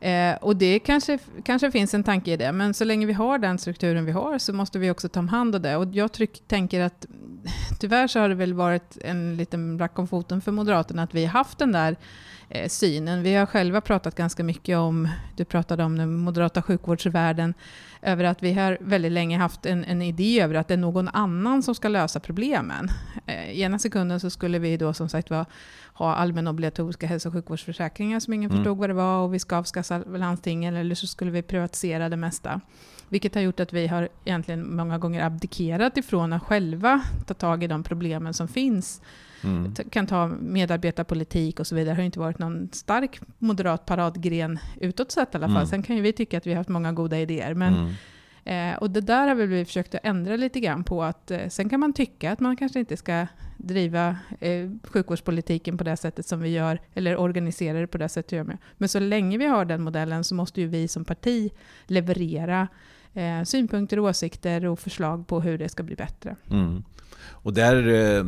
Eh, 0.00 0.34
och 0.40 0.56
det 0.56 0.78
kanske, 0.78 1.18
kanske 1.44 1.70
finns 1.70 1.94
en 1.94 2.04
tanke 2.04 2.32
i 2.32 2.36
det, 2.36 2.52
men 2.52 2.74
så 2.74 2.84
länge 2.84 3.06
vi 3.06 3.12
har 3.12 3.38
den 3.38 3.58
strukturen 3.58 4.04
vi 4.04 4.12
har 4.12 4.38
så 4.38 4.52
måste 4.52 4.78
vi 4.78 4.90
också 4.90 5.08
ta 5.08 5.20
hand 5.20 5.54
om 5.54 5.62
det. 5.62 5.76
Och 5.76 5.86
jag 5.92 6.12
tryck, 6.12 6.42
tänker 6.48 6.80
att 6.80 7.06
tyvärr 7.80 8.06
så 8.06 8.20
har 8.20 8.28
det 8.28 8.34
väl 8.34 8.54
varit 8.54 8.98
en 9.04 9.36
liten 9.36 9.76
black 9.76 9.98
om 9.98 10.08
foten 10.08 10.40
för 10.40 10.52
Moderaterna 10.52 11.02
att 11.02 11.14
vi 11.14 11.24
har 11.24 11.32
haft 11.32 11.58
den 11.58 11.72
där 11.72 11.96
eh, 12.48 12.68
synen. 12.68 13.22
Vi 13.22 13.34
har 13.34 13.46
själva 13.46 13.80
pratat 13.80 14.14
ganska 14.14 14.44
mycket 14.44 14.78
om, 14.78 15.08
du 15.36 15.44
pratade 15.44 15.84
om 15.84 15.98
den 15.98 16.16
moderata 16.16 16.62
sjukvårdsvärlden, 16.62 17.54
över 18.02 18.24
att 18.24 18.42
vi 18.42 18.52
har 18.52 18.78
väldigt 18.80 19.12
länge 19.12 19.38
haft 19.38 19.66
en, 19.66 19.84
en 19.84 20.02
idé 20.02 20.40
över 20.40 20.54
att 20.54 20.68
det 20.68 20.74
är 20.74 20.78
någon 20.78 21.08
annan 21.08 21.62
som 21.62 21.74
ska 21.74 21.88
lösa 21.88 22.20
problemen. 22.20 22.88
Eh, 23.26 23.60
ena 23.60 23.78
sekunden 23.78 24.20
så 24.20 24.30
skulle 24.30 24.58
vi 24.58 24.76
då 24.76 24.94
som 24.94 25.08
sagt 25.08 25.30
var, 25.30 25.46
ha 25.92 26.14
allmän 26.14 26.48
obligatoriska 26.48 27.06
hälso 27.06 27.28
och 27.28 27.32
sjukvårdsförsäkringar 27.32 28.20
som 28.20 28.32
ingen 28.32 28.50
mm. 28.50 28.58
förstod 28.58 28.78
vad 28.78 28.90
det 28.90 28.94
var 28.94 29.18
och 29.22 29.34
vi 29.34 29.38
ska 29.38 29.56
avskaffa 29.56 29.98
landstingen 29.98 30.76
eller 30.76 30.94
så 30.94 31.06
skulle 31.06 31.30
vi 31.30 31.42
privatisera 31.42 32.08
det 32.08 32.16
mesta. 32.16 32.60
Vilket 33.08 33.34
har 33.34 33.42
gjort 33.42 33.60
att 33.60 33.72
vi 33.72 33.86
har 33.86 34.08
egentligen 34.24 34.76
många 34.76 34.98
gånger 34.98 35.24
abdikerat 35.24 35.96
ifrån 35.96 36.32
att 36.32 36.42
själva 36.42 37.02
ta 37.26 37.34
tag 37.34 37.64
i 37.64 37.66
de 37.66 37.82
problemen 37.82 38.34
som 38.34 38.48
finns. 38.48 39.00
Mm. 39.44 39.74
Kan 39.74 40.06
ta 40.06 40.26
medarbetarpolitik 40.26 41.60
och 41.60 41.66
så 41.66 41.74
vidare. 41.74 41.94
Det 41.94 42.00
har 42.00 42.04
inte 42.04 42.18
varit 42.18 42.38
någon 42.38 42.68
stark 42.72 43.20
moderat 43.38 43.86
paradgren 43.86 44.58
utåt 44.80 45.12
sett 45.12 45.34
i 45.34 45.36
alla 45.36 45.46
fall. 45.46 45.56
Mm. 45.56 45.66
Sen 45.66 45.82
kan 45.82 45.96
ju 45.96 46.02
vi 46.02 46.12
tycka 46.12 46.38
att 46.38 46.46
vi 46.46 46.50
har 46.50 46.56
haft 46.56 46.68
många 46.68 46.92
goda 46.92 47.18
idéer. 47.18 47.54
Men 47.54 47.74
mm. 47.74 47.92
Eh, 48.46 48.76
och 48.76 48.90
det 48.90 49.00
där 49.00 49.28
har 49.28 49.34
vi 49.34 49.64
försökt 49.64 49.94
att 49.94 50.00
ändra 50.04 50.36
lite 50.36 50.60
grann 50.60 50.84
på. 50.84 51.02
Att, 51.02 51.30
eh, 51.30 51.48
sen 51.48 51.68
kan 51.68 51.80
man 51.80 51.92
tycka 51.92 52.32
att 52.32 52.40
man 52.40 52.56
kanske 52.56 52.80
inte 52.80 52.96
ska 52.96 53.26
driva 53.56 54.16
eh, 54.40 54.70
sjukvårdspolitiken 54.82 55.78
på 55.78 55.84
det 55.84 55.96
sättet 55.96 56.26
som 56.26 56.40
vi 56.40 56.48
gör, 56.48 56.80
eller 56.94 57.16
organisera 57.16 57.80
det 57.80 57.86
på 57.86 57.98
det 57.98 58.08
sättet 58.08 58.32
vi 58.32 58.36
gör. 58.36 58.58
Men 58.76 58.88
så 58.88 58.98
länge 58.98 59.38
vi 59.38 59.46
har 59.46 59.64
den 59.64 59.82
modellen 59.82 60.24
så 60.24 60.34
måste 60.34 60.60
ju 60.60 60.66
vi 60.66 60.88
som 60.88 61.04
parti 61.04 61.52
leverera 61.86 62.68
eh, 63.14 63.42
synpunkter, 63.44 63.98
åsikter 63.98 64.66
och 64.66 64.78
förslag 64.78 65.26
på 65.26 65.40
hur 65.40 65.58
det 65.58 65.68
ska 65.68 65.82
bli 65.82 65.96
bättre. 65.96 66.36
Mm. 66.50 66.84
Och 67.46 67.52
där, 67.52 67.88
eh, 67.88 68.24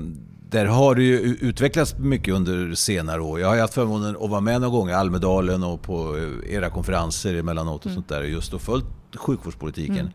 där 0.48 0.66
har 0.66 0.94
det 0.94 1.02
ju 1.02 1.18
utvecklats 1.40 1.98
mycket 1.98 2.34
under 2.34 2.74
senare 2.74 3.20
år. 3.20 3.40
Jag 3.40 3.48
har 3.48 3.58
haft 3.58 3.74
förmånen 3.74 4.16
att 4.20 4.30
vara 4.30 4.40
med 4.40 4.60
någon 4.60 4.72
gång 4.72 4.90
i 4.90 4.92
Almedalen 4.92 5.62
och 5.62 5.82
på 5.82 6.16
eh, 6.16 6.54
era 6.54 6.70
konferenser 6.70 7.34
emellanåt 7.34 7.80
och 7.80 7.86
mm. 7.86 7.94
sånt 7.94 8.08
där. 8.08 8.22
Just 8.22 8.54
och 8.54 8.62
följt 8.62 8.84
sjukvårdspolitiken. 9.14 9.98
Mm. 9.98 10.12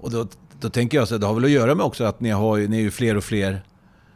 Och 0.00 0.10
då, 0.10 0.26
då 0.60 0.70
tänker 0.70 0.98
jag 0.98 1.02
att 1.02 1.20
det 1.20 1.26
har 1.26 1.34
väl 1.34 1.44
att 1.44 1.50
göra 1.50 1.74
med 1.74 1.86
också 1.86 2.04
att 2.04 2.20
ni, 2.20 2.30
har, 2.30 2.58
ni 2.58 2.76
är 2.76 2.80
ju 2.80 2.90
fler 2.90 3.16
och 3.16 3.24
fler 3.24 3.62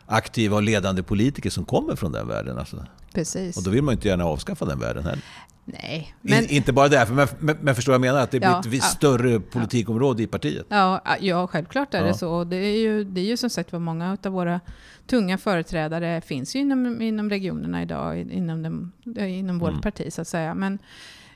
aktiva 0.06 0.56
och 0.56 0.62
ledande 0.62 1.02
politiker 1.02 1.50
som 1.50 1.64
kommer 1.64 1.96
från 1.96 2.12
den 2.12 2.28
världen. 2.28 2.58
Alltså. 2.58 2.76
Precis. 3.14 3.56
Och 3.56 3.62
då 3.62 3.70
vill 3.70 3.82
man 3.82 3.94
inte 3.94 4.08
gärna 4.08 4.24
avskaffa 4.24 4.64
den 4.64 4.78
världen 4.78 5.04
heller. 5.04 5.22
Nej. 5.64 6.14
Men... 6.20 6.44
In, 6.44 6.50
inte 6.50 6.72
bara 6.72 6.88
därför, 6.88 7.14
men, 7.14 7.28
men, 7.38 7.56
men 7.60 7.74
förstår 7.74 7.94
jag 7.94 8.00
menar? 8.00 8.20
Att 8.20 8.30
det 8.30 8.38
blir 8.40 8.48
ja, 8.48 8.60
ett 8.60 8.74
ja, 8.74 8.80
större 8.80 9.40
politikområde 9.40 10.22
ja. 10.22 10.24
i 10.24 10.26
partiet. 10.26 10.66
Ja, 10.68 11.02
ja 11.20 11.46
självklart 11.46 11.94
är 11.94 12.04
det 12.04 12.14
så. 12.14 12.44
Det 12.44 12.56
är, 12.56 12.78
ju, 12.78 13.04
det 13.04 13.20
är 13.20 13.24
ju 13.24 13.36
som 13.36 13.50
sagt 13.50 13.72
vad 13.72 13.80
många 13.80 14.16
av 14.24 14.32
våra 14.32 14.60
tunga 15.06 15.38
företrädare 15.38 16.20
finns 16.20 16.56
ju 16.56 16.60
inom, 16.60 17.02
inom 17.02 17.30
regionerna 17.30 17.82
idag, 17.82 18.20
inom, 18.20 18.62
dem, 18.62 18.92
inom 19.18 19.58
vårt 19.58 19.70
mm. 19.70 19.80
parti 19.80 20.12
så 20.12 20.20
att 20.20 20.28
säga. 20.28 20.54
Men, 20.54 20.78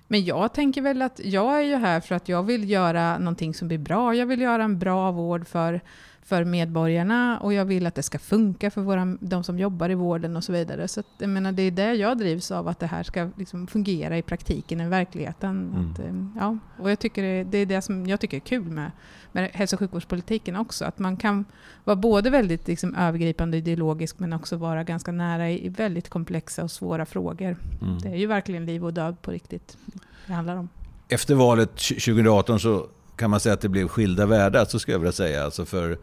men 0.08 0.24
jag 0.24 0.54
tänker 0.54 0.82
väl 0.82 1.02
att 1.02 1.20
jag 1.24 1.58
är 1.58 1.62
ju 1.62 1.76
här 1.76 2.00
för 2.00 2.14
att 2.14 2.28
jag 2.28 2.42
vill 2.42 2.70
göra 2.70 3.18
någonting 3.18 3.54
som 3.54 3.68
blir 3.68 3.78
bra. 3.78 4.14
Jag 4.14 4.26
vill 4.26 4.40
göra 4.40 4.64
en 4.64 4.78
bra 4.78 5.10
vård 5.12 5.46
för 5.46 5.80
för 6.28 6.44
medborgarna 6.44 7.38
och 7.38 7.52
jag 7.54 7.64
vill 7.64 7.86
att 7.86 7.94
det 7.94 8.02
ska 8.02 8.18
funka 8.18 8.70
för 8.70 8.80
våra, 8.80 9.16
de 9.20 9.44
som 9.44 9.58
jobbar 9.58 9.90
i 9.90 9.94
vården 9.94 10.36
och 10.36 10.44
så 10.44 10.52
vidare. 10.52 10.88
Så 10.88 11.00
att, 11.00 11.06
jag 11.18 11.30
menar, 11.30 11.52
det 11.52 11.62
är 11.62 11.70
det 11.70 11.94
jag 11.94 12.18
drivs 12.18 12.50
av, 12.50 12.68
att 12.68 12.80
det 12.80 12.86
här 12.86 13.02
ska 13.02 13.30
liksom 13.36 13.66
fungera 13.66 14.18
i 14.18 14.22
praktiken, 14.22 14.80
i 14.80 14.88
verkligheten. 14.88 15.50
Mm. 15.50 15.92
Att, 15.92 15.98
eh, 15.98 16.40
ja, 16.40 16.58
och 16.78 16.90
jag 16.90 16.98
tycker 16.98 17.22
det, 17.22 17.44
det, 17.44 17.58
är 17.58 17.66
det 17.66 17.82
som 17.82 18.06
jag 18.06 18.20
tycker 18.20 18.36
är 18.36 18.40
kul 18.40 18.64
med, 18.64 18.90
med 19.32 19.50
hälso 19.52 19.76
och 19.76 19.80
sjukvårdspolitiken 19.80 20.56
också. 20.56 20.84
Att 20.84 20.98
man 20.98 21.16
kan 21.16 21.44
vara 21.84 21.96
både 21.96 22.30
väldigt 22.30 22.68
liksom, 22.68 22.94
övergripande 22.94 23.56
och 23.56 23.58
ideologisk 23.58 24.18
men 24.18 24.32
också 24.32 24.56
vara 24.56 24.84
ganska 24.84 25.12
nära 25.12 25.50
i, 25.50 25.66
i 25.66 25.68
väldigt 25.68 26.08
komplexa 26.08 26.64
och 26.64 26.70
svåra 26.70 27.06
frågor. 27.06 27.56
Mm. 27.82 27.98
Det 27.98 28.08
är 28.08 28.16
ju 28.16 28.26
verkligen 28.26 28.66
liv 28.66 28.84
och 28.84 28.94
död 28.94 29.22
på 29.22 29.30
riktigt 29.30 29.78
det 30.26 30.32
handlar 30.32 30.56
om. 30.56 30.68
Efter 31.08 31.34
valet 31.34 31.76
2018 31.76 32.60
så 32.60 32.86
kan 33.18 33.30
man 33.30 33.40
säga 33.40 33.52
att 33.52 33.60
det 33.60 33.68
blev 33.68 33.88
skilda 33.88 34.26
världar, 34.26 34.64
så 34.64 34.78
skulle 34.78 34.94
jag 34.94 34.98
vilja 34.98 35.12
säga. 35.12 35.44
Alltså 35.44 35.64
för 35.64 35.98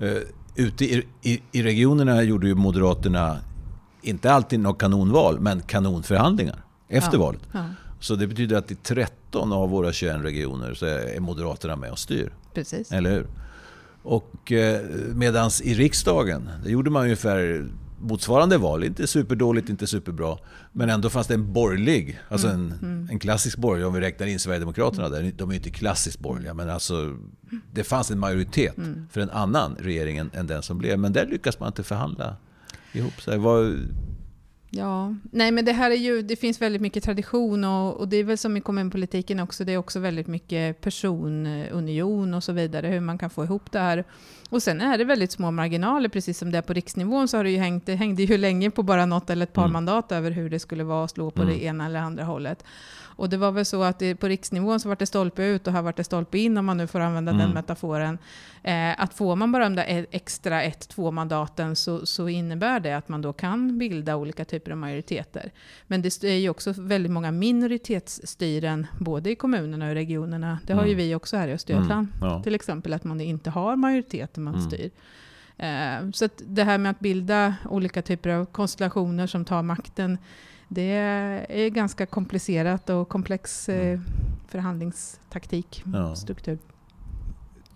Uh, 0.00 0.18
ute 0.54 0.84
i, 0.84 1.06
i, 1.22 1.42
i, 1.52 1.62
regionerna 1.62 2.22
gjorde 2.22 2.46
ju 2.48 2.54
Moderaterna 2.54 3.38
inte 4.02 4.32
alltid 4.32 4.60
något 4.60 4.78
kanonval, 4.78 5.40
men 5.40 5.62
kanonförhandlingar 5.62 6.64
efter 6.88 7.12
ja. 7.12 7.18
valet. 7.18 7.40
Ja. 7.52 7.64
Så 8.00 8.14
det 8.14 8.26
betyder 8.26 8.56
att 8.56 8.70
i 8.70 8.74
13 8.74 9.52
av 9.52 9.70
våra 9.70 9.92
21 9.92 10.16
regioner 10.22 10.74
så 10.74 10.86
är 10.86 11.20
Moderaterna 11.20 11.76
med 11.76 11.90
och 11.90 11.98
styr. 11.98 12.32
Precis. 12.54 12.92
Eller 12.92 13.10
hur? 13.10 13.26
Och 14.02 14.52
eh, 14.52 14.80
medans 15.14 15.60
i 15.60 15.74
riksdagen, 15.74 16.50
det 16.64 16.70
gjorde 16.70 16.90
man 16.90 17.02
ungefär 17.02 17.68
motsvarande 18.00 18.58
val. 18.58 18.84
Inte 18.84 19.06
superdåligt, 19.06 19.68
inte 19.68 19.86
superbra. 19.86 20.38
Men 20.72 20.90
ändå 20.90 21.10
fanns 21.10 21.26
det 21.26 21.34
en 21.34 21.52
borgerlig, 21.52 22.20
alltså 22.28 22.48
en, 22.48 22.54
mm. 22.54 22.78
mm. 22.82 23.08
en 23.10 23.18
klassisk 23.18 23.58
borgerlig, 23.58 23.86
om 23.86 23.94
vi 23.94 24.00
räknar 24.00 24.26
in 24.26 24.38
Sverigedemokraterna 24.38 25.08
där. 25.08 25.32
De 25.36 25.48
är 25.48 25.52
ju 25.52 25.58
inte 25.58 25.70
klassiskt 25.70 26.18
borgerliga, 26.20 26.54
men 26.54 26.70
alltså 26.70 27.16
det 27.72 27.84
fanns 27.84 28.10
en 28.10 28.18
majoritet 28.18 28.78
mm. 28.78 29.08
för 29.10 29.20
en 29.20 29.30
annan 29.30 29.76
regering 29.80 30.18
än, 30.18 30.30
än, 30.34 30.46
den 30.46 30.62
som 30.62 30.78
blev. 30.78 30.98
Men 30.98 31.12
där 31.12 31.26
lyckas 31.26 31.60
man 31.60 31.66
inte 31.66 31.82
förhandla 31.82 32.36
ihop 32.92 33.22
sig. 33.22 33.38
Ja, 34.70 35.14
nej 35.30 35.50
men 35.50 35.64
det 35.64 35.72
här 35.72 35.90
är 35.90 35.94
ju, 35.94 36.22
det 36.22 36.36
finns 36.36 36.62
väldigt 36.62 36.82
mycket 36.82 37.04
tradition 37.04 37.64
och, 37.64 37.96
och, 37.96 38.08
det 38.08 38.16
är 38.16 38.24
väl 38.24 38.38
som 38.38 38.56
i 38.56 38.60
kommunpolitiken 38.60 39.40
också, 39.40 39.64
det 39.64 39.72
är 39.72 39.76
också 39.78 40.00
väldigt 40.00 40.26
mycket 40.26 40.80
personunion 40.80 42.34
och 42.34 42.44
så 42.44 42.52
vidare, 42.52 42.86
hur 42.86 43.00
man 43.00 43.18
kan 43.18 43.30
få 43.30 43.44
ihop 43.44 43.72
det 43.72 43.78
här. 43.78 44.04
Och 44.50 44.62
sen 44.62 44.80
är 44.80 44.98
det 44.98 45.04
väldigt 45.04 45.32
små 45.32 45.50
marginaler, 45.50 46.08
precis 46.08 46.38
som 46.38 46.52
det 46.52 46.58
är 46.58 46.62
på 46.62 46.72
riksnivån 46.72 47.28
så 47.28 47.36
har 47.36 47.44
det 47.44 47.50
ju 47.50 47.58
hängt, 47.58 47.86
det 47.86 47.94
hängde 47.94 48.22
ju 48.22 48.38
länge 48.38 48.70
på 48.70 48.82
bara 48.82 49.06
något 49.06 49.30
eller 49.30 49.46
ett 49.46 49.52
par 49.52 49.62
mm. 49.62 49.72
mandat 49.72 50.12
över 50.12 50.30
hur 50.30 50.50
det 50.50 50.58
skulle 50.58 50.84
vara 50.84 51.04
att 51.04 51.10
slå 51.10 51.30
på 51.30 51.42
mm. 51.42 51.54
det 51.54 51.64
ena 51.64 51.86
eller 51.86 52.00
andra 52.00 52.24
hållet. 52.24 52.64
Och 53.16 53.28
det 53.28 53.36
var 53.36 53.52
väl 53.52 53.64
så 53.64 53.82
att 53.82 53.98
det, 53.98 54.14
på 54.14 54.28
riksnivån 54.28 54.80
så 54.80 54.88
var 54.88 54.96
det 54.96 55.06
stolpe 55.06 55.44
ut 55.44 55.66
och 55.66 55.72
här 55.72 55.82
var 55.82 55.94
det 55.96 56.04
stolpe 56.04 56.38
in, 56.38 56.58
om 56.58 56.64
man 56.66 56.76
nu 56.76 56.86
får 56.86 57.00
använda 57.00 57.32
mm. 57.32 57.44
den 57.44 57.54
metaforen. 57.54 58.18
Eh, 58.66 59.00
att 59.00 59.14
får 59.14 59.36
man 59.36 59.52
bara 59.52 59.64
de 59.64 59.74
där 59.74 59.84
e- 59.88 60.06
extra 60.10 60.62
ett, 60.62 60.88
två 60.88 61.10
mandaten 61.10 61.76
så, 61.76 62.06
så 62.06 62.28
innebär 62.28 62.80
det 62.80 62.92
att 62.92 63.08
man 63.08 63.22
då 63.22 63.32
kan 63.32 63.78
bilda 63.78 64.16
olika 64.16 64.44
typer 64.44 64.70
av 64.70 64.76
majoriteter. 64.76 65.52
Men 65.86 66.02
det 66.02 66.24
är 66.24 66.38
ju 66.38 66.48
också 66.48 66.72
väldigt 66.76 67.12
många 67.12 67.30
minoritetsstyren, 67.30 68.86
både 68.98 69.30
i 69.30 69.34
kommunerna 69.34 69.84
och 69.84 69.92
i 69.92 69.94
regionerna. 69.94 70.58
Det 70.66 70.72
har 70.72 70.80
mm. 70.80 70.90
ju 70.90 70.94
vi 70.94 71.14
också 71.14 71.36
här 71.36 71.48
i 71.48 71.52
Östergötland. 71.52 72.08
Mm. 72.16 72.28
Ja. 72.28 72.42
Till 72.42 72.54
exempel 72.54 72.92
att 72.92 73.04
man 73.04 73.20
inte 73.20 73.50
har 73.50 73.76
majoritet 73.76 74.36
när 74.36 74.44
man 74.44 74.54
mm. 74.54 74.66
styr. 74.66 74.90
Eh, 75.56 76.10
så 76.12 76.28
det 76.46 76.64
här 76.64 76.78
med 76.78 76.90
att 76.90 77.00
bilda 77.00 77.54
olika 77.70 78.02
typer 78.02 78.30
av 78.30 78.44
konstellationer 78.44 79.26
som 79.26 79.44
tar 79.44 79.62
makten 79.62 80.18
det 80.68 80.92
är 81.48 81.68
ganska 81.68 82.06
komplicerat 82.06 82.90
och 82.90 83.08
komplex 83.08 83.68
eh, 83.68 83.88
mm. 83.88 84.04
förhandlingstaktik, 84.48 85.82
ja. 85.92 86.16
struktur. 86.16 86.58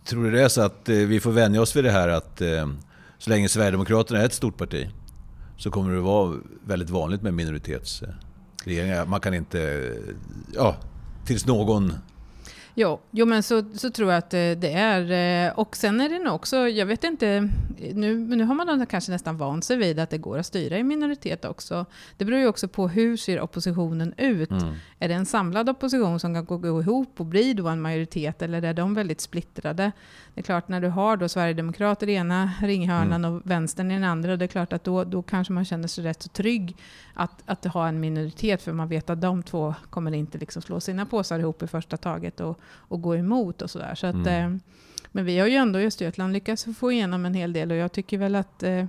Tror 0.04 0.24
du 0.24 0.30
det 0.30 0.42
är 0.42 0.48
så 0.48 0.62
att 0.62 0.88
eh, 0.88 0.94
vi 0.96 1.20
får 1.20 1.30
vänja 1.30 1.62
oss 1.62 1.76
vid 1.76 1.84
det 1.84 1.90
här 1.90 2.08
att 2.08 2.40
eh, 2.40 2.68
så 3.18 3.30
länge 3.30 3.48
Sverigedemokraterna 3.48 4.20
är 4.20 4.26
ett 4.26 4.32
stort 4.32 4.56
parti 4.56 4.88
så 5.56 5.70
kommer 5.70 5.94
det 5.94 6.00
vara 6.00 6.36
väldigt 6.66 6.90
vanligt 6.90 7.22
med 7.22 7.34
minoritetsregeringar. 7.34 9.06
Man 9.06 9.20
kan 9.20 9.34
inte... 9.34 9.92
Ja, 10.54 10.76
tills 11.26 11.46
någon 11.46 11.92
Jo, 12.80 13.00
jo 13.10 13.26
men 13.26 13.42
så, 13.42 13.64
så 13.74 13.90
tror 13.90 14.10
jag 14.10 14.18
att 14.18 14.34
eh, 14.34 14.50
det 14.50 14.72
är. 14.72 15.10
Eh, 15.46 15.52
och 15.52 15.76
sen 15.76 16.00
är 16.00 16.08
det 16.08 16.18
nog 16.18 16.34
också, 16.34 16.56
jag 16.56 16.86
vet 16.86 17.04
inte, 17.04 17.48
nu, 17.94 18.18
nu 18.18 18.44
har 18.44 18.54
man 18.54 18.86
kanske 18.86 19.12
nästan 19.12 19.36
vant 19.36 19.64
sig 19.64 19.76
vid 19.76 19.98
att 19.98 20.10
det 20.10 20.18
går 20.18 20.38
att 20.38 20.46
styra 20.46 20.78
i 20.78 20.82
minoritet 20.82 21.44
också. 21.44 21.86
Det 22.16 22.24
beror 22.24 22.38
ju 22.38 22.46
också 22.46 22.68
på 22.68 22.88
hur 22.88 23.16
ser 23.16 23.40
oppositionen 23.40 24.14
ut. 24.16 24.50
Mm. 24.50 24.74
Är 24.98 25.08
det 25.08 25.14
en 25.14 25.26
samlad 25.26 25.68
opposition 25.68 26.20
som 26.20 26.34
kan 26.34 26.44
gå 26.44 26.80
ihop 26.80 27.20
och 27.20 27.26
bli 27.26 27.54
då 27.54 27.68
en 27.68 27.80
majoritet 27.80 28.42
eller 28.42 28.62
är 28.62 28.74
de 28.74 28.94
väldigt 28.94 29.20
splittrade? 29.20 29.92
Det 30.34 30.40
är 30.40 30.42
klart 30.42 30.68
när 30.68 30.80
du 30.80 30.88
har 30.88 31.16
då 31.16 31.28
Sverigedemokrater 31.28 32.08
i 32.08 32.14
ena 32.14 32.50
ringhörnan 32.62 33.24
mm. 33.24 33.34
och 33.34 33.42
vänstern 33.44 33.90
i 33.90 33.94
den 33.94 34.04
andra, 34.04 34.36
det 34.36 34.44
är 34.44 34.46
klart 34.46 34.72
att 34.72 34.84
då, 34.84 35.04
då 35.04 35.22
kanske 35.22 35.52
man 35.52 35.64
känner 35.64 35.88
sig 35.88 36.04
rätt 36.04 36.22
så 36.22 36.28
trygg 36.28 36.76
att, 37.14 37.42
att 37.46 37.64
ha 37.64 37.88
en 37.88 38.00
minoritet 38.00 38.62
för 38.62 38.72
man 38.72 38.88
vet 38.88 39.10
att 39.10 39.20
de 39.20 39.42
två 39.42 39.74
kommer 39.90 40.12
inte 40.14 40.38
liksom 40.38 40.62
slå 40.62 40.80
sina 40.80 41.06
påsar 41.06 41.38
ihop 41.38 41.62
i 41.62 41.66
första 41.66 41.96
taget 41.96 42.40
och, 42.40 42.58
och 42.72 43.02
gå 43.02 43.16
emot 43.16 43.62
och 43.62 43.70
sådär. 43.70 43.94
Så 43.94 44.06
att, 44.06 44.14
mm. 44.14 44.54
eh, 44.54 44.60
men 45.12 45.24
vi 45.24 45.38
har 45.38 45.46
ju 45.46 45.54
ändå 45.54 45.80
i 45.80 45.86
Östergötland 45.86 46.32
lyckats 46.32 46.66
få 46.78 46.92
igenom 46.92 47.26
en 47.26 47.34
hel 47.34 47.52
del 47.52 47.70
och 47.70 47.76
jag 47.76 47.92
tycker 47.92 48.18
väl 48.18 48.34
att 48.34 48.62
eh, 48.62 48.84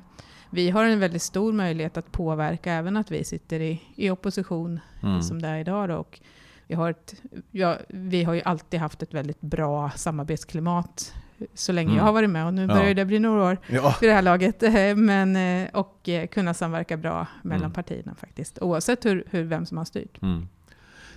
vi 0.49 0.69
har 0.69 0.85
en 0.85 0.99
väldigt 0.99 1.21
stor 1.21 1.53
möjlighet 1.53 1.97
att 1.97 2.11
påverka 2.11 2.73
även 2.73 2.97
att 2.97 3.11
vi 3.11 3.23
sitter 3.23 3.59
i, 3.59 3.81
i 3.95 4.09
opposition 4.09 4.79
mm. 5.03 5.21
som 5.21 5.41
det 5.41 5.47
är 5.47 5.59
idag. 5.59 5.89
Då. 5.89 5.95
Och 5.95 6.19
vi, 6.67 6.75
har 6.75 6.89
ett, 6.89 7.21
ja, 7.51 7.77
vi 7.87 8.23
har 8.23 8.33
ju 8.33 8.41
alltid 8.41 8.79
haft 8.79 9.03
ett 9.03 9.13
väldigt 9.13 9.41
bra 9.41 9.91
samarbetsklimat 9.95 11.13
så 11.53 11.71
länge 11.71 11.89
mm. 11.89 11.97
jag 11.97 12.03
har 12.03 12.13
varit 12.13 12.29
med 12.29 12.45
och 12.45 12.53
nu 12.53 12.67
börjar 12.67 12.87
ja. 12.87 12.93
det 12.93 13.05
bli 13.05 13.19
några 13.19 13.43
år 13.43 13.57
ja. 13.67 13.95
vid 14.01 14.09
det 14.09 14.13
här 14.13 14.21
laget. 14.21 14.61
Men, 14.97 15.35
eh, 15.35 15.69
och 15.73 16.09
eh, 16.09 16.27
kunna 16.27 16.53
samverka 16.53 16.97
bra 16.97 17.27
mellan 17.41 17.61
mm. 17.61 17.73
partierna 17.73 18.15
faktiskt, 18.15 18.59
oavsett 18.61 19.05
hur, 19.05 19.23
hur, 19.29 19.43
vem 19.43 19.65
som 19.65 19.77
har 19.77 19.85
styrt. 19.85 20.21
Mm. 20.21 20.47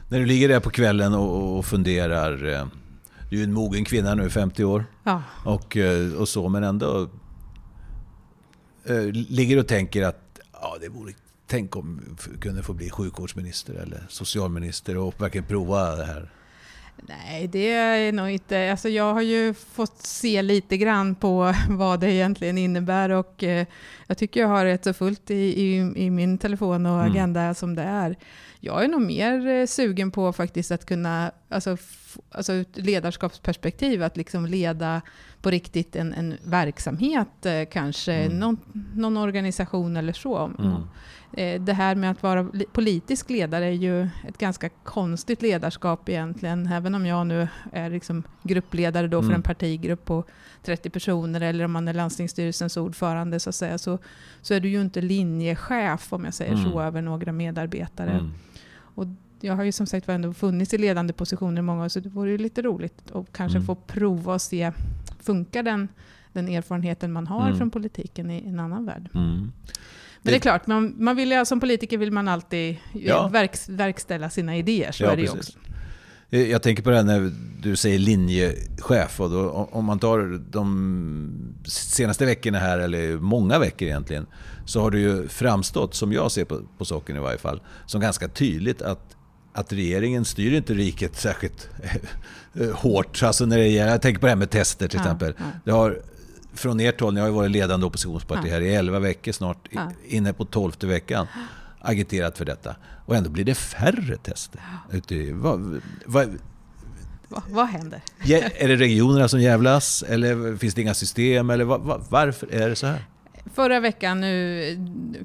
När 0.08 0.18
du 0.18 0.26
ligger 0.26 0.48
där 0.48 0.60
på 0.60 0.70
kvällen 0.70 1.14
och, 1.14 1.58
och 1.58 1.66
funderar, 1.66 2.52
eh, 2.52 2.66
du 3.30 3.40
är 3.40 3.44
en 3.44 3.52
mogen 3.52 3.84
kvinna 3.84 4.14
nu, 4.14 4.30
50 4.30 4.64
år, 4.64 4.84
ja. 5.04 5.22
och, 5.44 5.76
och 6.18 6.28
så, 6.28 6.48
men 6.48 6.64
ändå 6.64 7.08
ligger 9.12 9.58
och 9.58 9.68
tänker 9.68 10.02
att 10.02 10.38
ja, 10.52 10.76
det 10.80 10.88
vore 10.88 11.12
Tänk 11.46 11.76
om 11.76 12.16
vi 12.32 12.38
kunde 12.38 12.62
få 12.62 12.72
bli 12.72 12.90
sjukvårdsminister 12.90 13.74
eller 13.74 14.06
socialminister 14.08 14.96
och 14.96 15.20
verkligen 15.20 15.46
prova 15.46 15.96
det 15.96 16.04
här. 16.04 16.30
Nej, 16.96 17.48
det 17.48 17.72
är 17.72 18.12
nog 18.12 18.30
inte... 18.30 18.70
Alltså 18.70 18.88
jag 18.88 19.14
har 19.14 19.22
ju 19.22 19.54
fått 19.54 19.98
se 19.98 20.42
lite 20.42 20.76
grann 20.76 21.14
på 21.14 21.54
vad 21.68 22.00
det 22.00 22.12
egentligen 22.12 22.58
innebär 22.58 23.10
och 23.10 23.44
eh, 23.44 23.66
jag 24.06 24.18
tycker 24.18 24.40
jag 24.40 24.48
har 24.48 24.64
rätt 24.64 24.84
så 24.84 24.92
fullt 24.92 25.30
i, 25.30 25.34
i, 25.34 25.92
i 25.96 26.10
min 26.10 26.38
telefon 26.38 26.86
och 26.86 27.00
mm. 27.00 27.10
agenda 27.10 27.40
mm. 27.40 27.54
som 27.54 27.74
det 27.74 27.82
är. 27.82 28.16
Jag 28.64 28.84
är 28.84 28.88
nog 28.88 29.02
mer 29.02 29.46
eh, 29.46 29.66
sugen 29.66 30.10
på 30.10 30.32
faktiskt 30.32 30.70
att 30.70 30.86
kunna, 30.86 31.30
alltså, 31.48 31.76
alltså 32.30 32.52
ett 32.52 32.76
ledarskapsperspektiv, 32.76 34.02
att 34.02 34.16
liksom 34.16 34.46
leda 34.46 35.02
på 35.42 35.50
riktigt 35.50 35.96
en, 35.96 36.12
en 36.12 36.34
verksamhet, 36.44 37.46
eh, 37.46 37.64
kanske 37.72 38.12
mm. 38.12 38.38
någon, 38.38 38.58
någon, 38.94 39.16
organisation 39.16 39.96
eller 39.96 40.12
så. 40.12 40.50
Mm. 40.58 40.72
Eh, 41.32 41.60
det 41.60 41.72
här 41.72 41.94
med 41.94 42.10
att 42.10 42.22
vara 42.22 42.48
politisk 42.72 43.30
ledare 43.30 43.64
är 43.64 43.72
ju 43.72 44.02
ett 44.02 44.38
ganska 44.38 44.68
konstigt 44.68 45.42
ledarskap 45.42 46.08
egentligen, 46.08 46.66
även 46.66 46.94
om 46.94 47.06
jag 47.06 47.26
nu 47.26 47.48
är 47.72 47.90
liksom 47.90 48.22
gruppledare 48.42 49.08
då 49.08 49.20
för 49.20 49.26
mm. 49.26 49.36
en 49.36 49.42
partigrupp 49.42 50.04
på 50.04 50.24
30 50.62 50.90
personer, 50.90 51.40
eller 51.40 51.64
om 51.64 51.72
man 51.72 51.88
är 51.88 51.94
landstingsstyrelsens 51.94 52.76
ordförande 52.76 53.40
så 53.40 53.50
att 53.50 53.54
säga, 53.54 53.78
så, 53.78 53.98
så 54.42 54.54
är 54.54 54.60
du 54.60 54.68
ju 54.68 54.80
inte 54.80 55.00
linjechef, 55.00 56.12
om 56.12 56.24
jag 56.24 56.34
säger 56.34 56.52
mm. 56.52 56.64
så, 56.64 56.80
över 56.80 57.02
några 57.02 57.32
medarbetare. 57.32 58.30
Och 58.94 59.06
jag 59.40 59.56
har 59.56 59.64
ju 59.64 59.72
som 59.72 59.86
sagt 59.86 60.08
ändå 60.08 60.32
funnits 60.32 60.74
i 60.74 60.78
ledande 60.78 61.12
positioner 61.12 61.62
många 61.62 61.84
år, 61.84 61.88
så 61.88 62.00
det 62.00 62.08
vore 62.08 62.30
ju 62.30 62.38
lite 62.38 62.62
roligt 62.62 63.10
att 63.12 63.32
kanske 63.32 63.58
mm. 63.58 63.66
få 63.66 63.74
prova 63.74 64.34
och 64.34 64.42
se, 64.42 64.72
funkar 65.20 65.62
den, 65.62 65.88
den 66.32 66.48
erfarenheten 66.48 67.12
man 67.12 67.26
har 67.26 67.46
mm. 67.46 67.58
från 67.58 67.70
politiken 67.70 68.30
i 68.30 68.48
en 68.48 68.60
annan 68.60 68.86
värld? 68.86 69.08
Mm. 69.14 69.52
Men 70.22 70.32
det 70.32 70.36
är 70.36 70.40
klart, 70.40 70.66
man, 70.66 70.94
man 70.98 71.16
vill, 71.16 71.46
som 71.46 71.60
politiker 71.60 71.98
vill 71.98 72.12
man 72.12 72.28
alltid 72.28 72.76
ja. 72.92 73.28
verk, 73.28 73.56
verkställa 73.68 74.30
sina 74.30 74.56
idéer. 74.56 74.92
Så 74.92 75.04
ja, 75.04 75.10
är 75.10 75.16
det 75.16 75.22
precis. 75.22 75.38
också. 75.38 75.58
Eh, 76.34 76.50
jag 76.50 76.62
tänker 76.62 76.82
på 76.82 76.90
det 76.90 76.96
här 76.96 77.04
när 77.04 77.32
du 77.60 77.76
säger 77.76 77.98
linjechef. 77.98 79.20
Och 79.20 79.30
då, 79.30 79.68
om 79.72 79.84
man 79.84 79.98
tar 79.98 80.40
de 80.50 81.54
senaste 81.66 82.26
veckorna 82.26 82.58
här, 82.58 82.78
eller 82.78 83.18
många 83.18 83.58
veckor 83.58 83.88
egentligen, 83.88 84.26
så 84.64 84.80
har 84.80 84.90
det 84.90 84.98
ju 84.98 85.28
framstått, 85.28 85.94
som 85.94 86.12
jag 86.12 86.32
ser 86.32 86.44
på, 86.44 86.60
på 86.78 86.84
saken 86.84 87.16
i 87.16 87.20
varje 87.20 87.38
fall, 87.38 87.60
som 87.86 88.00
ganska 88.00 88.28
tydligt 88.28 88.82
att, 88.82 89.16
att 89.52 89.72
regeringen 89.72 90.24
styr 90.24 90.52
inte 90.52 90.74
riket 90.74 91.16
särskilt 91.16 91.68
eh, 92.54 92.70
hårt. 92.70 93.22
Alltså 93.22 93.46
när 93.46 93.58
det 93.58 93.68
gäller, 93.68 93.92
jag 93.92 94.02
tänker 94.02 94.20
på 94.20 94.26
det 94.26 94.30
här 94.30 94.36
med 94.36 94.50
tester 94.50 94.88
till 94.88 94.98
ja, 94.98 95.02
exempel. 95.02 95.34
Ja. 95.38 95.44
Det 95.64 95.70
har 95.70 95.98
från 96.54 96.80
ert 96.80 97.00
håll, 97.00 97.14
ni 97.14 97.20
har 97.20 97.26
ju 97.28 97.34
varit 97.34 97.50
ledande 97.50 97.86
oppositionsparti 97.86 98.48
här 98.48 98.60
i 98.60 98.74
11 98.74 98.98
veckor 98.98 99.32
snart, 99.32 99.68
ja. 99.70 99.90
inne 100.06 100.32
på 100.32 100.44
12 100.44 100.72
veckan, 100.80 101.26
agiterat 101.84 102.38
för 102.38 102.44
detta. 102.44 102.76
Och 103.06 103.16
ändå 103.16 103.30
blir 103.30 103.44
det 103.44 103.54
färre 103.54 104.16
tester. 104.16 104.60
Vad, 105.32 105.80
vad, 106.06 106.38
Va, 107.28 107.42
vad 107.50 107.66
händer? 107.66 108.00
Är 108.54 108.68
det 108.68 108.76
regionerna 108.76 109.28
som 109.28 109.40
jävlas? 109.40 110.02
Eller 110.02 110.56
finns 110.56 110.74
det 110.74 110.82
inga 110.82 110.94
system? 110.94 111.50
Eller 111.50 111.64
var, 111.64 112.04
varför 112.08 112.54
är 112.54 112.68
det 112.68 112.76
så 112.76 112.86
här? 112.86 113.04
Förra 113.52 113.80
veckan, 113.80 114.20
nu, 114.20 114.78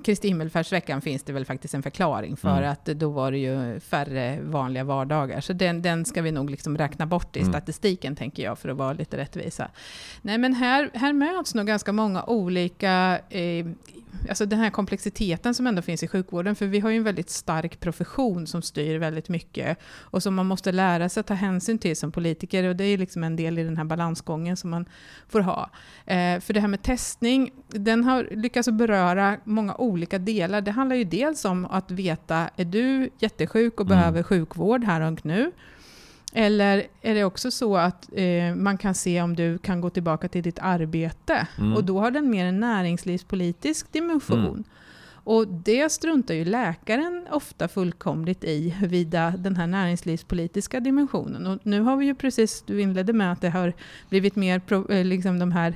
Kristi 0.03 0.27
himmelfärdsveckan, 0.27 1.01
finns 1.01 1.23
det 1.23 1.33
väl 1.33 1.45
faktiskt 1.45 1.73
en 1.73 1.83
förklaring 1.83 2.37
för 2.37 2.57
mm. 2.57 2.71
att 2.71 2.85
då 2.85 3.09
var 3.09 3.31
det 3.31 3.37
ju 3.37 3.79
färre 3.79 4.39
vanliga 4.41 4.83
vardagar. 4.83 5.41
Så 5.41 5.53
den, 5.53 5.81
den 5.81 6.05
ska 6.05 6.21
vi 6.21 6.31
nog 6.31 6.49
liksom 6.49 6.77
räkna 6.77 7.05
bort 7.05 7.35
i 7.35 7.39
mm. 7.39 7.51
statistiken, 7.51 8.15
tänker 8.15 8.43
jag, 8.43 8.59
för 8.59 8.69
att 8.69 8.77
vara 8.77 8.93
lite 8.93 9.17
rättvisa. 9.17 9.67
Nej, 10.21 10.37
men 10.37 10.53
här, 10.53 10.89
här 10.93 11.13
möts 11.13 11.55
nog 11.55 11.67
ganska 11.67 11.91
många 11.91 12.23
olika 12.23 13.19
eh, 13.29 13.65
alltså 14.29 14.45
den 14.45 14.59
här 14.59 14.69
komplexiteten 14.69 15.53
som 15.53 15.67
ändå 15.67 15.81
finns 15.81 16.03
i 16.03 16.07
sjukvården, 16.07 16.55
för 16.55 16.65
vi 16.65 16.79
har 16.79 16.89
ju 16.89 16.97
en 16.97 17.03
väldigt 17.03 17.29
stark 17.29 17.79
profession 17.79 18.47
som 18.47 18.61
styr 18.61 18.97
väldigt 18.97 19.29
mycket 19.29 19.77
och 19.99 20.23
som 20.23 20.35
man 20.35 20.45
måste 20.45 20.71
lära 20.71 21.09
sig 21.09 21.21
att 21.21 21.27
ta 21.27 21.33
hänsyn 21.33 21.79
till 21.79 21.95
som 21.97 22.11
politiker 22.11 22.63
och 22.63 22.75
det 22.75 22.83
är 22.83 22.97
liksom 22.97 23.23
en 23.23 23.35
del 23.35 23.59
i 23.59 23.63
den 23.63 23.77
här 23.77 23.83
balansgången 23.83 24.57
som 24.57 24.69
man 24.69 24.85
får 25.27 25.39
ha. 25.39 25.69
Eh, 26.05 26.39
för 26.39 26.53
det 26.53 26.59
här 26.59 26.67
med 26.67 26.81
testning, 26.81 27.51
den 27.67 28.03
har 28.09 28.27
lyckats 28.31 28.69
beröra 28.69 29.37
många 29.43 29.75
olika 29.75 30.19
delar. 30.19 30.61
Det 30.61 30.71
handlar 30.71 30.95
ju 30.95 31.03
dels 31.03 31.45
om 31.45 31.65
att 31.65 31.91
veta, 31.91 32.49
är 32.55 32.65
du 32.65 33.09
jättesjuk 33.19 33.79
och 33.79 33.85
mm. 33.85 33.97
behöver 33.97 34.23
sjukvård 34.23 34.83
här 34.83 35.01
och 35.01 35.25
nu? 35.25 35.51
Eller 36.33 36.87
är 37.01 37.15
det 37.15 37.23
också 37.23 37.51
så 37.51 37.77
att 37.77 38.09
eh, 38.13 38.55
man 38.55 38.77
kan 38.77 38.95
se 38.95 39.21
om 39.21 39.35
du 39.35 39.57
kan 39.57 39.81
gå 39.81 39.89
tillbaka 39.89 40.27
till 40.27 40.43
ditt 40.43 40.59
arbete? 40.59 41.47
Mm. 41.57 41.75
Och 41.75 41.83
då 41.83 41.99
har 41.99 42.11
den 42.11 42.29
mer 42.29 42.45
en 42.45 42.59
näringslivspolitisk 42.59 43.91
dimension. 43.91 44.45
Mm. 44.45 44.63
Och 45.23 45.47
det 45.47 45.91
struntar 45.91 46.33
ju 46.33 46.45
läkaren 46.45 47.27
ofta 47.31 47.67
fullkomligt 47.67 48.43
i, 48.43 48.69
huruvida 48.69 49.33
den 49.37 49.55
här 49.55 49.67
näringslivspolitiska 49.67 50.79
dimensionen. 50.79 51.47
Och 51.47 51.59
nu 51.63 51.81
har 51.81 51.97
vi 51.97 52.05
ju 52.05 52.15
precis, 52.15 52.61
du 52.61 52.81
inledde 52.81 53.13
med 53.13 53.31
att 53.31 53.41
det 53.41 53.49
har 53.49 53.73
blivit 54.09 54.35
mer, 54.35 55.03
liksom 55.03 55.39
de 55.39 55.51
här 55.51 55.75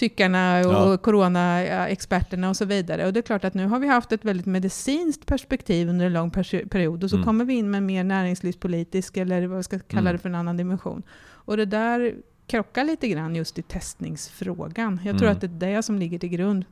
tyckarna 0.00 0.58
och 0.58 0.92
ja. 0.92 0.96
coronaexperterna 0.96 2.48
och 2.48 2.56
så 2.56 2.64
vidare. 2.64 3.06
Och 3.06 3.12
det 3.12 3.20
är 3.20 3.22
klart 3.22 3.44
att 3.44 3.54
nu 3.54 3.66
har 3.66 3.78
vi 3.78 3.88
haft 3.88 4.12
ett 4.12 4.24
väldigt 4.24 4.46
medicinskt 4.46 5.26
perspektiv 5.26 5.88
under 5.88 6.06
en 6.06 6.12
lång 6.12 6.30
period 6.70 7.04
och 7.04 7.10
så 7.10 7.16
mm. 7.16 7.26
kommer 7.26 7.44
vi 7.44 7.54
in 7.54 7.70
med 7.70 7.82
mer 7.82 8.04
näringslivspolitisk, 8.04 9.16
eller 9.16 9.46
vad 9.46 9.56
vi 9.56 9.62
ska 9.62 9.78
kalla 9.78 10.00
mm. 10.00 10.12
det 10.12 10.18
för 10.18 10.28
en 10.28 10.34
annan 10.34 10.56
dimension. 10.56 11.02
Och 11.22 11.56
det 11.56 11.64
där 11.64 12.14
krockar 12.46 12.84
lite 12.84 13.08
grann 13.08 13.36
just 13.36 13.58
i 13.58 13.62
testningsfrågan. 13.62 15.00
Jag 15.04 15.18
tror 15.18 15.28
mm. 15.28 15.36
att 15.36 15.40
det 15.40 15.66
är 15.66 15.74
det 15.74 15.82
som 15.82 15.98
ligger 15.98 16.18
till 16.18 16.28
grund. 16.28 16.64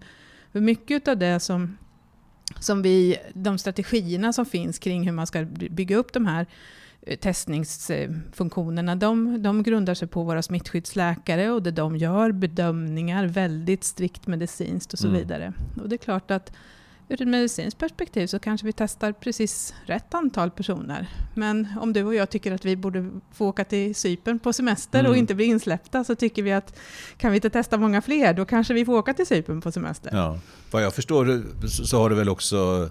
För 0.53 0.61
mycket 0.61 1.09
av 1.09 1.17
det 1.17 1.41
som, 1.41 1.77
som 2.61 2.83
vi, 2.83 3.17
de 3.35 3.59
strategierna 3.59 4.33
som 4.33 4.47
finns 4.47 4.79
kring 4.79 5.05
hur 5.05 5.13
man 5.13 5.27
ska 5.27 5.45
bygga 5.71 5.97
upp 5.97 6.13
de 6.13 6.27
här 6.27 6.47
testningsfunktionerna, 7.17 8.97
de, 8.97 9.43
de 9.43 9.63
grundar 9.63 9.95
sig 9.95 10.09
på 10.09 10.23
våra 10.23 10.43
smittskyddsläkare 10.43 11.51
och 11.51 11.63
det 11.63 11.71
de 11.71 11.97
gör 11.97 12.33
bedömningar 12.33 13.27
väldigt 13.27 13.85
strikt 13.85 14.27
medicinskt 14.27 14.93
och 14.93 14.99
så 14.99 15.09
mm. 15.09 15.19
vidare. 15.19 15.53
Och 15.83 15.89
det 15.89 15.95
är 15.95 15.99
klart 15.99 16.31
att 16.31 16.53
ur 17.09 17.23
ett 17.23 17.29
medicinskt 17.29 17.81
perspektiv 17.81 18.27
så 18.27 18.39
kanske 18.39 18.67
vi 18.67 18.73
testar 18.73 19.13
precis 19.13 19.75
rätt 19.87 20.15
antal 20.15 20.51
personer. 20.51 21.09
Men 21.35 21.69
om 21.81 21.93
du 21.93 22.05
och 22.05 22.15
jag 22.15 22.31
tycker 22.31 22.53
att 22.53 22.65
vi 22.65 22.77
borde 22.77 23.11
få 23.33 23.47
åka 23.47 23.65
till 23.65 23.95
Cypern 23.95 24.39
på 24.39 24.53
semester 24.53 25.01
mm. 25.01 25.11
och 25.11 25.17
inte 25.17 25.35
bli 25.35 25.45
insläppta 25.45 26.05
så 26.05 26.15
tycker 26.15 26.43
vi 26.43 26.53
att 26.53 26.79
kan 27.17 27.31
vi 27.31 27.37
inte 27.37 27.51
testa 27.51 27.79
många 27.79 28.03
fler, 28.03 28.35
då 28.35 28.45
kanske 28.45 28.75
vi 28.75 28.85
får 28.85 28.99
åka 28.99 29.15
till 29.15 29.27
Cypern 29.27 29.61
på 29.61 29.73
semester. 29.73 30.11
Ja. 30.13 30.39
Vad 30.71 30.83
jag 30.83 30.95
förstår 30.95 31.45
så 31.67 31.99
har 31.99 32.11
det 32.11 32.17
väl 32.17 32.29
också 32.29 32.91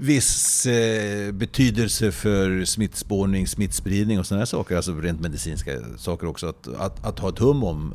viss 0.00 0.66
eh, 0.66 1.32
betydelse 1.32 2.12
för 2.12 2.64
smittspårning, 2.64 3.46
smittspridning 3.46 4.18
och 4.18 4.26
sådana 4.26 4.46
saker, 4.46 4.76
alltså 4.76 4.92
rent 4.92 5.20
medicinska 5.20 5.70
saker 5.98 6.26
också. 6.26 6.48
Att, 6.48 6.68
att, 6.68 7.06
att 7.06 7.18
ha 7.18 7.28
ett 7.28 7.38
hum 7.38 7.64
om 7.64 7.94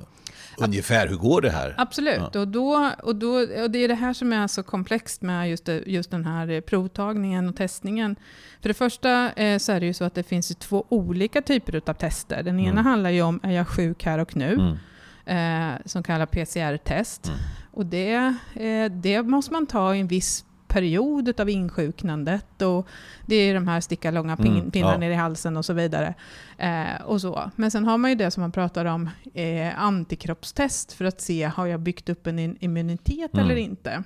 ungefär 0.57 1.07
hur 1.07 1.15
går 1.15 1.41
det 1.41 1.49
här? 1.49 1.75
Absolut, 1.77 2.29
ja. 2.33 2.39
och, 2.39 2.47
då, 2.47 2.91
och, 3.03 3.15
då, 3.15 3.33
och 3.63 3.71
det 3.71 3.79
är 3.79 3.87
det 3.87 3.95
här 3.95 4.13
som 4.13 4.33
är 4.33 4.47
så 4.47 4.63
komplext 4.63 5.21
med 5.21 5.49
just, 5.49 5.65
det, 5.65 5.83
just 5.85 6.11
den 6.11 6.25
här 6.25 6.61
provtagningen 6.61 7.49
och 7.49 7.55
testningen. 7.55 8.15
För 8.61 8.69
det 8.69 8.73
första 8.73 9.31
eh, 9.31 9.57
så 9.57 9.71
är 9.71 9.79
det 9.79 9.85
ju 9.85 9.93
så 9.93 10.03
att 10.03 10.15
det 10.15 10.23
finns 10.23 10.47
två 10.47 10.85
olika 10.89 11.41
typer 11.41 11.81
av 11.85 11.93
tester. 11.93 12.43
Den 12.43 12.59
ena 12.59 12.71
mm. 12.71 12.85
handlar 12.85 13.09
ju 13.09 13.21
om, 13.21 13.39
är 13.43 13.51
jag 13.51 13.67
sjuk 13.67 14.03
här 14.03 14.19
och 14.19 14.35
nu? 14.35 14.53
Mm. 14.53 14.77
Eh, 15.25 15.81
som 15.85 16.03
kallas 16.03 16.29
PCR-test. 16.29 17.27
Mm. 17.27 17.39
Och 17.71 17.85
det, 17.85 18.35
eh, 18.53 18.91
det 18.91 19.23
måste 19.23 19.53
man 19.53 19.65
ta 19.67 19.95
i 19.95 19.99
en 19.99 20.07
viss 20.07 20.45
period 20.75 21.39
av 21.39 21.49
insjuknandet. 21.49 22.61
Och 22.61 22.87
det 23.25 23.35
är 23.35 23.53
de 23.53 23.67
här 23.67 23.81
sticka 23.81 24.11
långa 24.11 24.37
pin, 24.37 24.53
mm, 24.53 24.71
pinnar 24.71 24.91
ja. 24.91 24.97
ner 24.97 25.11
i 25.11 25.15
halsen 25.15 25.57
och 25.57 25.65
så 25.65 25.73
vidare. 25.73 26.13
Eh, 26.57 27.01
och 27.05 27.21
så. 27.21 27.51
Men 27.55 27.71
sen 27.71 27.85
har 27.85 27.97
man 27.97 28.11
ju 28.11 28.15
det 28.15 28.31
som 28.31 28.41
man 28.41 28.51
pratar 28.51 28.85
om, 28.85 29.09
eh, 29.33 29.79
antikroppstest 29.79 30.93
för 30.93 31.05
att 31.05 31.21
se, 31.21 31.43
har 31.43 31.65
jag 31.65 31.79
byggt 31.79 32.09
upp 32.09 32.27
en 32.27 32.63
immunitet 32.63 33.33
mm. 33.33 33.45
eller 33.45 33.55
inte? 33.55 34.03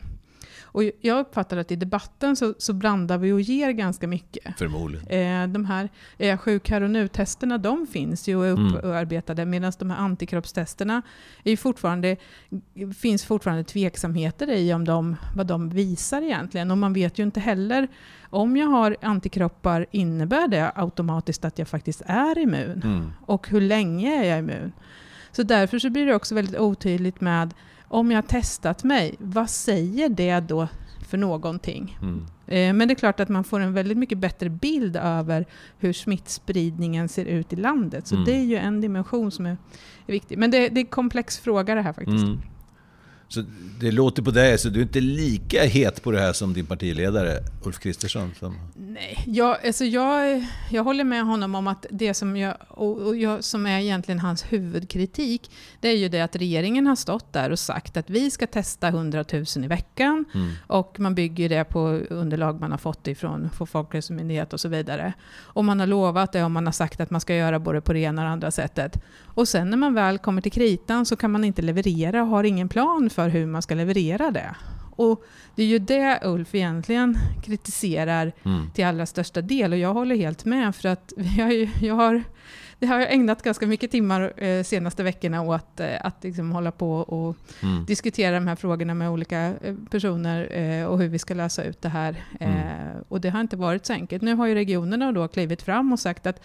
Och 0.71 0.83
jag 1.01 1.19
uppfattar 1.19 1.57
att 1.57 1.71
i 1.71 1.75
debatten 1.75 2.35
så, 2.35 2.53
så 2.57 2.73
blandar 2.73 3.17
vi 3.17 3.31
och 3.31 3.41
ger 3.41 3.71
ganska 3.71 4.07
mycket. 4.07 4.57
Förmodligen. 4.57 5.07
Eh, 5.07 5.53
de 5.53 5.65
här 5.65 5.89
eh, 6.17 6.37
sjuk 6.37 6.69
här 6.69 6.81
och 6.81 6.89
nu-testerna, 6.89 7.57
de 7.57 7.87
finns 7.87 8.27
ju 8.27 8.35
och 8.35 8.45
är 8.45 8.51
upparbetade, 8.51 9.41
mm. 9.41 9.51
medan 9.51 9.71
de 9.79 9.89
här 9.89 9.97
antikroppstesterna 9.97 11.01
är 11.43 11.57
fortfarande, 11.57 12.17
finns 12.97 13.25
fortfarande 13.25 13.63
tveksamheter 13.63 14.51
i 14.51 14.73
om 14.73 14.85
de, 14.85 15.15
vad 15.35 15.47
de 15.47 15.69
visar 15.69 16.21
egentligen. 16.21 16.71
Och 16.71 16.77
man 16.77 16.93
vet 16.93 17.19
ju 17.19 17.23
inte 17.23 17.39
heller 17.39 17.87
om 18.29 18.57
jag 18.57 18.67
har 18.67 18.97
antikroppar, 19.01 19.85
innebär 19.91 20.47
det 20.47 20.71
automatiskt 20.75 21.45
att 21.45 21.59
jag 21.59 21.67
faktiskt 21.67 22.01
är 22.05 22.37
immun? 22.37 22.81
Mm. 22.83 23.11
Och 23.25 23.47
hur 23.47 23.61
länge 23.61 24.23
är 24.23 24.29
jag 24.29 24.39
immun? 24.39 24.71
Så 25.31 25.43
därför 25.43 25.79
så 25.79 25.89
blir 25.89 26.05
det 26.05 26.15
också 26.15 26.35
väldigt 26.35 26.59
otydligt 26.59 27.21
med 27.21 27.53
om 27.89 28.11
jag 28.11 28.17
har 28.17 28.27
testat 28.27 28.83
mig, 28.83 29.15
vad 29.19 29.49
säger 29.49 30.09
det 30.09 30.39
då 30.39 30.67
för 31.07 31.17
någonting? 31.17 31.97
Mm. 32.01 32.25
Eh, 32.47 32.73
men 32.73 32.87
det 32.87 32.93
är 32.93 32.95
klart 32.95 33.19
att 33.19 33.29
man 33.29 33.43
får 33.43 33.59
en 33.59 33.73
väldigt 33.73 33.97
mycket 33.97 34.17
bättre 34.17 34.49
bild 34.49 34.95
över 34.95 35.45
hur 35.77 35.93
smittspridningen 35.93 37.09
ser 37.09 37.25
ut 37.25 37.53
i 37.53 37.55
landet. 37.55 38.07
Så 38.07 38.15
mm. 38.15 38.25
det 38.25 38.31
är 38.31 38.43
ju 38.43 38.55
en 38.55 38.81
dimension 38.81 39.31
som 39.31 39.45
är, 39.45 39.57
är 40.07 40.11
viktig. 40.11 40.37
Men 40.37 40.51
det, 40.51 40.69
det, 40.69 40.79
är 40.79 40.83
en 40.83 40.85
komplex 40.85 41.39
fråga 41.39 41.75
det 41.75 41.81
här 41.81 41.93
faktiskt. 41.93 42.23
Mm. 42.23 42.39
Så 43.29 43.43
det 43.79 43.91
låter 43.91 44.21
på 44.21 44.31
dig, 44.31 44.57
så 44.57 44.69
du 44.69 44.79
är 44.79 44.83
inte 44.83 45.01
lika 45.01 45.63
het 45.63 46.03
på 46.03 46.11
det 46.11 46.19
här 46.19 46.33
som 46.33 46.53
din 46.53 46.65
partiledare 46.65 47.37
Ulf 47.63 47.79
Kristersson? 47.79 48.31
Som... 48.39 48.55
Nej, 48.75 49.23
jag, 49.25 49.65
alltså 49.65 49.85
jag, 49.85 50.45
jag 50.71 50.83
håller 50.83 51.03
med 51.03 51.25
honom 51.25 51.55
om 51.55 51.67
att 51.67 51.85
det 51.89 52.13
som, 52.13 52.37
jag, 52.37 52.57
och 52.67 53.17
jag, 53.17 53.43
som 53.43 53.65
är 53.65 53.79
egentligen 53.79 54.19
hans 54.19 54.43
huvudkritik, 54.49 55.51
det 55.79 55.87
är 55.87 55.97
ju 55.97 56.09
det 56.09 56.21
att 56.21 56.35
regeringen 56.35 56.87
har 56.87 56.95
stått 56.95 57.33
där 57.33 57.49
och 57.49 57.59
sagt 57.59 57.97
att 57.97 58.09
vi 58.09 58.31
ska 58.31 58.47
testa 58.47 58.87
100 58.87 59.25
000 59.33 59.45
i 59.55 59.67
veckan 59.67 60.25
mm. 60.33 60.51
och 60.67 60.99
man 60.99 61.15
bygger 61.15 61.49
det 61.49 61.63
på 61.63 61.79
underlag 62.09 62.59
man 62.59 62.71
har 62.71 62.77
fått 62.77 63.07
ifrån 63.07 63.49
Folkhälsomyndigheten 63.71 64.53
och 64.53 64.59
så 64.59 64.69
vidare. 64.69 65.13
Och 65.37 65.65
man 65.65 65.79
har 65.79 65.87
lovat 65.87 66.31
det 66.31 66.43
och 66.43 66.51
man 66.51 66.65
har 66.65 66.73
sagt 66.73 66.99
att 66.99 67.09
man 67.09 67.21
ska 67.21 67.35
göra 67.35 67.59
både 67.59 67.81
på 67.81 67.93
det 67.93 67.99
ena 67.99 68.21
och 68.21 68.25
det 68.25 68.31
andra 68.31 68.51
sättet. 68.51 68.97
Och 69.33 69.47
sen 69.47 69.69
när 69.69 69.77
man 69.77 69.93
väl 69.93 70.17
kommer 70.17 70.41
till 70.41 70.51
kritan 70.51 71.05
så 71.05 71.15
kan 71.15 71.31
man 71.31 71.43
inte 71.43 71.61
leverera 71.61 72.21
och 72.21 72.27
har 72.27 72.43
ingen 72.43 72.69
plan 72.69 73.09
för 73.09 73.29
hur 73.29 73.45
man 73.45 73.61
ska 73.61 73.75
leverera 73.75 74.31
det. 74.31 74.55
Och 74.95 75.23
det 75.55 75.63
är 75.63 75.67
ju 75.67 75.79
det 75.79 76.19
Ulf 76.23 76.55
egentligen 76.55 77.17
kritiserar 77.43 78.31
mm. 78.43 78.71
till 78.73 78.85
allra 78.85 79.05
största 79.05 79.41
del 79.41 79.71
och 79.71 79.79
jag 79.79 79.93
håller 79.93 80.15
helt 80.15 80.45
med 80.45 80.75
för 80.75 80.89
att 80.89 81.13
jag, 81.37 81.69
jag 81.81 81.95
har 81.95 82.23
det 82.79 82.87
har 82.87 82.99
jag 82.99 83.13
ägnat 83.13 83.43
ganska 83.43 83.67
mycket 83.67 83.91
timmar 83.91 84.43
eh, 84.43 84.63
senaste 84.63 85.03
veckorna 85.03 85.41
åt 85.41 85.79
eh, 85.79 86.05
att 86.05 86.23
liksom 86.23 86.51
hålla 86.51 86.71
på 86.71 86.91
och 86.93 87.35
mm. 87.63 87.85
diskutera 87.85 88.35
de 88.35 88.47
här 88.47 88.55
frågorna 88.55 88.93
med 88.93 89.09
olika 89.09 89.53
eh, 89.61 89.75
personer 89.91 90.57
eh, 90.57 90.85
och 90.85 90.99
hur 90.99 91.07
vi 91.07 91.19
ska 91.19 91.33
lösa 91.33 91.63
ut 91.63 91.81
det 91.81 91.89
här. 91.89 92.23
Mm. 92.39 92.57
Eh, 92.57 93.01
och 93.07 93.21
det 93.21 93.29
har 93.29 93.41
inte 93.41 93.57
varit 93.57 93.85
så 93.85 93.93
enkelt. 93.93 94.21
Nu 94.21 94.35
har 94.35 94.47
ju 94.47 94.53
regionerna 94.53 95.11
då 95.11 95.27
klivit 95.27 95.61
fram 95.61 95.93
och 95.93 95.99
sagt 95.99 96.27
att 96.27 96.41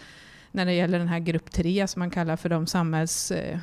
när 0.55 0.65
det 0.65 0.73
gäller 0.73 0.99
den 0.99 1.07
här 1.07 1.19
grupp 1.19 1.51
3 1.51 1.87
som 1.87 1.99
man 1.99 2.09
kallar 2.09 2.35
för 2.35 2.49
de 2.49 2.67
samhälls... 2.67 3.31
Eh, 3.31 3.59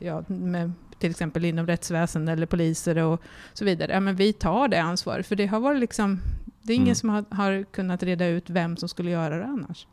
ja, 0.00 0.24
med, 0.26 0.72
till 0.98 1.10
exempel 1.10 1.44
inom 1.44 1.66
rättsväsendet 1.66 2.32
eller 2.32 2.46
poliser 2.46 2.98
och 2.98 3.20
så 3.54 3.64
vidare. 3.64 3.92
Ja, 3.92 4.00
men 4.00 4.16
vi 4.16 4.32
tar 4.32 4.68
det 4.68 4.82
ansvaret, 4.82 5.26
för 5.26 5.36
det 5.36 5.46
har 5.46 5.60
varit 5.60 5.80
liksom... 5.80 6.20
Det 6.62 6.72
är 6.72 6.76
ingen 6.76 6.86
mm. 6.86 6.94
som 6.94 7.08
har, 7.08 7.24
har, 7.30 7.64
kunnat 7.72 8.02
reda 8.02 8.26
ut 8.26 8.50
vem 8.50 8.76
som 8.76 8.88
skulle 8.88 9.10
göra 9.10 9.38
det 9.38 9.44
annars. 9.44 9.86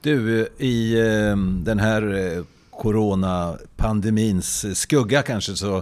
Du, 0.00 0.48
i 0.58 1.00
ehm, 1.00 1.64
den 1.64 1.78
här 1.78 2.14
eh, 2.14 2.44
coronapandemins 2.70 4.78
skugga 4.78 5.22
kanske 5.22 5.56
så, 5.56 5.76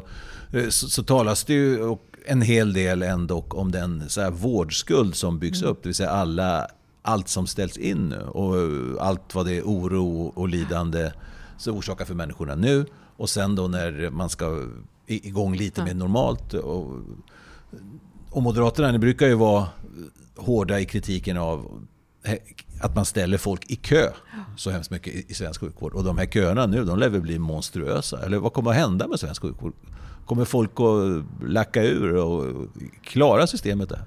eh, 0.52 0.68
så, 0.68 0.88
så 0.88 1.02
talas 1.02 1.44
det 1.44 1.54
ju 1.54 1.96
en 2.26 2.42
hel 2.42 2.72
del 2.72 3.02
ändå 3.02 3.44
om 3.50 3.72
den 3.72 4.08
så 4.08 4.20
här 4.20 4.30
vårdskuld 4.30 5.14
som 5.14 5.38
byggs 5.38 5.62
mm. 5.62 5.70
upp. 5.70 5.82
Det 5.82 5.88
vill 5.88 5.96
säga 5.96 6.10
alla 6.10 6.68
allt 7.04 7.28
som 7.28 7.46
ställs 7.46 7.76
in 7.76 8.08
nu 8.08 8.20
och 8.20 8.54
allt 9.00 9.34
vad 9.34 9.46
det 9.46 9.56
är 9.56 9.62
oro 9.62 10.32
och 10.34 10.48
lidande 10.48 11.10
så 11.58 11.72
orsakar 11.72 12.04
för 12.04 12.14
människorna 12.14 12.54
nu. 12.54 12.86
Och 13.16 13.30
sen 13.30 13.54
då 13.54 13.68
när 13.68 14.10
man 14.10 14.28
ska 14.30 14.68
igång 15.06 15.56
lite 15.56 15.80
ja. 15.80 15.84
mer 15.84 15.94
normalt. 15.94 16.54
Och, 16.54 16.92
och 18.30 18.42
Moderaterna 18.42 18.92
ni 18.92 18.98
brukar 18.98 19.26
ju 19.26 19.34
vara 19.34 19.68
hårda 20.36 20.80
i 20.80 20.84
kritiken 20.84 21.36
av 21.36 21.86
att 22.80 22.94
man 22.94 23.04
ställer 23.04 23.38
folk 23.38 23.70
i 23.70 23.76
kö 23.76 24.10
så 24.56 24.70
hemskt 24.70 24.90
mycket 24.90 25.30
i 25.30 25.34
svensk 25.34 25.60
sjukvård. 25.60 25.94
Och 25.94 26.04
de 26.04 26.18
här 26.18 26.26
köerna 26.26 26.66
nu, 26.66 26.84
de 26.84 26.98
lär 26.98 27.08
väl 27.08 27.20
bli 27.20 27.38
monstruösa. 27.38 28.24
Eller 28.24 28.38
vad 28.38 28.52
kommer 28.52 28.70
att 28.70 28.76
hända 28.76 29.08
med 29.08 29.20
svensk 29.20 29.42
sjukvård? 29.42 29.72
Kommer 30.26 30.44
folk 30.44 30.70
att 30.80 31.48
lacka 31.50 31.82
ur 31.82 32.16
och 32.16 32.66
klara 33.02 33.46
systemet 33.46 33.88
där? 33.88 34.02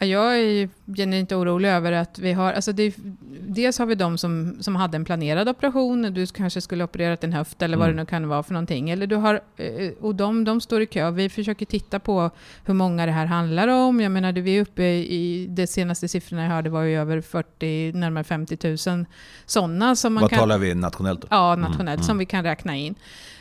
Jag 0.00 0.38
är 0.38 0.68
genuint 0.96 1.32
orolig 1.32 1.68
över 1.68 1.92
att 1.92 2.18
vi 2.18 2.32
har, 2.32 2.52
alltså 2.52 2.72
det, 2.72 2.94
dels 3.40 3.78
har 3.78 3.86
vi 3.86 3.94
de 3.94 4.18
som, 4.18 4.56
som 4.60 4.76
hade 4.76 4.96
en 4.96 5.04
planerad 5.04 5.48
operation, 5.48 6.02
du 6.02 6.26
kanske 6.26 6.60
skulle 6.60 6.84
opererat 6.84 7.24
en 7.24 7.32
höft 7.32 7.62
eller 7.62 7.76
vad 7.76 7.86
mm. 7.86 7.96
det 7.96 8.02
nu 8.02 8.06
kan 8.06 8.28
vara 8.28 8.42
för 8.42 8.52
någonting. 8.52 8.90
Eller 8.90 9.06
du 9.06 9.16
har, 9.16 9.40
eh, 9.56 9.90
och 10.00 10.14
de, 10.14 10.44
de 10.44 10.60
står 10.60 10.82
i 10.82 10.86
kö. 10.86 11.10
Vi 11.10 11.28
försöker 11.28 11.66
titta 11.66 11.98
på 11.98 12.30
hur 12.64 12.74
många 12.74 13.06
det 13.06 13.12
här 13.12 13.26
handlar 13.26 13.68
om. 13.68 14.00
Jag 14.00 14.12
menar, 14.12 14.32
vi 14.32 14.56
är 14.56 14.62
uppe 14.62 14.82
i, 14.82 15.46
de 15.50 15.66
senaste 15.66 16.08
siffrorna 16.08 16.42
jag 16.42 16.50
hörde 16.50 16.70
var 16.70 16.82
ju 16.82 16.96
över 16.96 17.20
40, 17.20 17.92
närmare 17.92 18.24
50 18.24 18.58
000 18.68 19.06
sådana. 19.46 19.96
Som 19.96 20.14
man 20.14 20.20
vad 20.20 20.30
kan, 20.30 20.38
talar 20.38 20.58
vi 20.58 20.74
nationellt 20.74 21.20
då? 21.20 21.26
Ja, 21.30 21.56
nationellt, 21.56 21.98
mm. 21.98 22.02
som 22.02 22.10
mm. 22.10 22.18
vi 22.18 22.26
kan 22.26 22.44
räkna 22.44 22.76
in. 22.76 22.94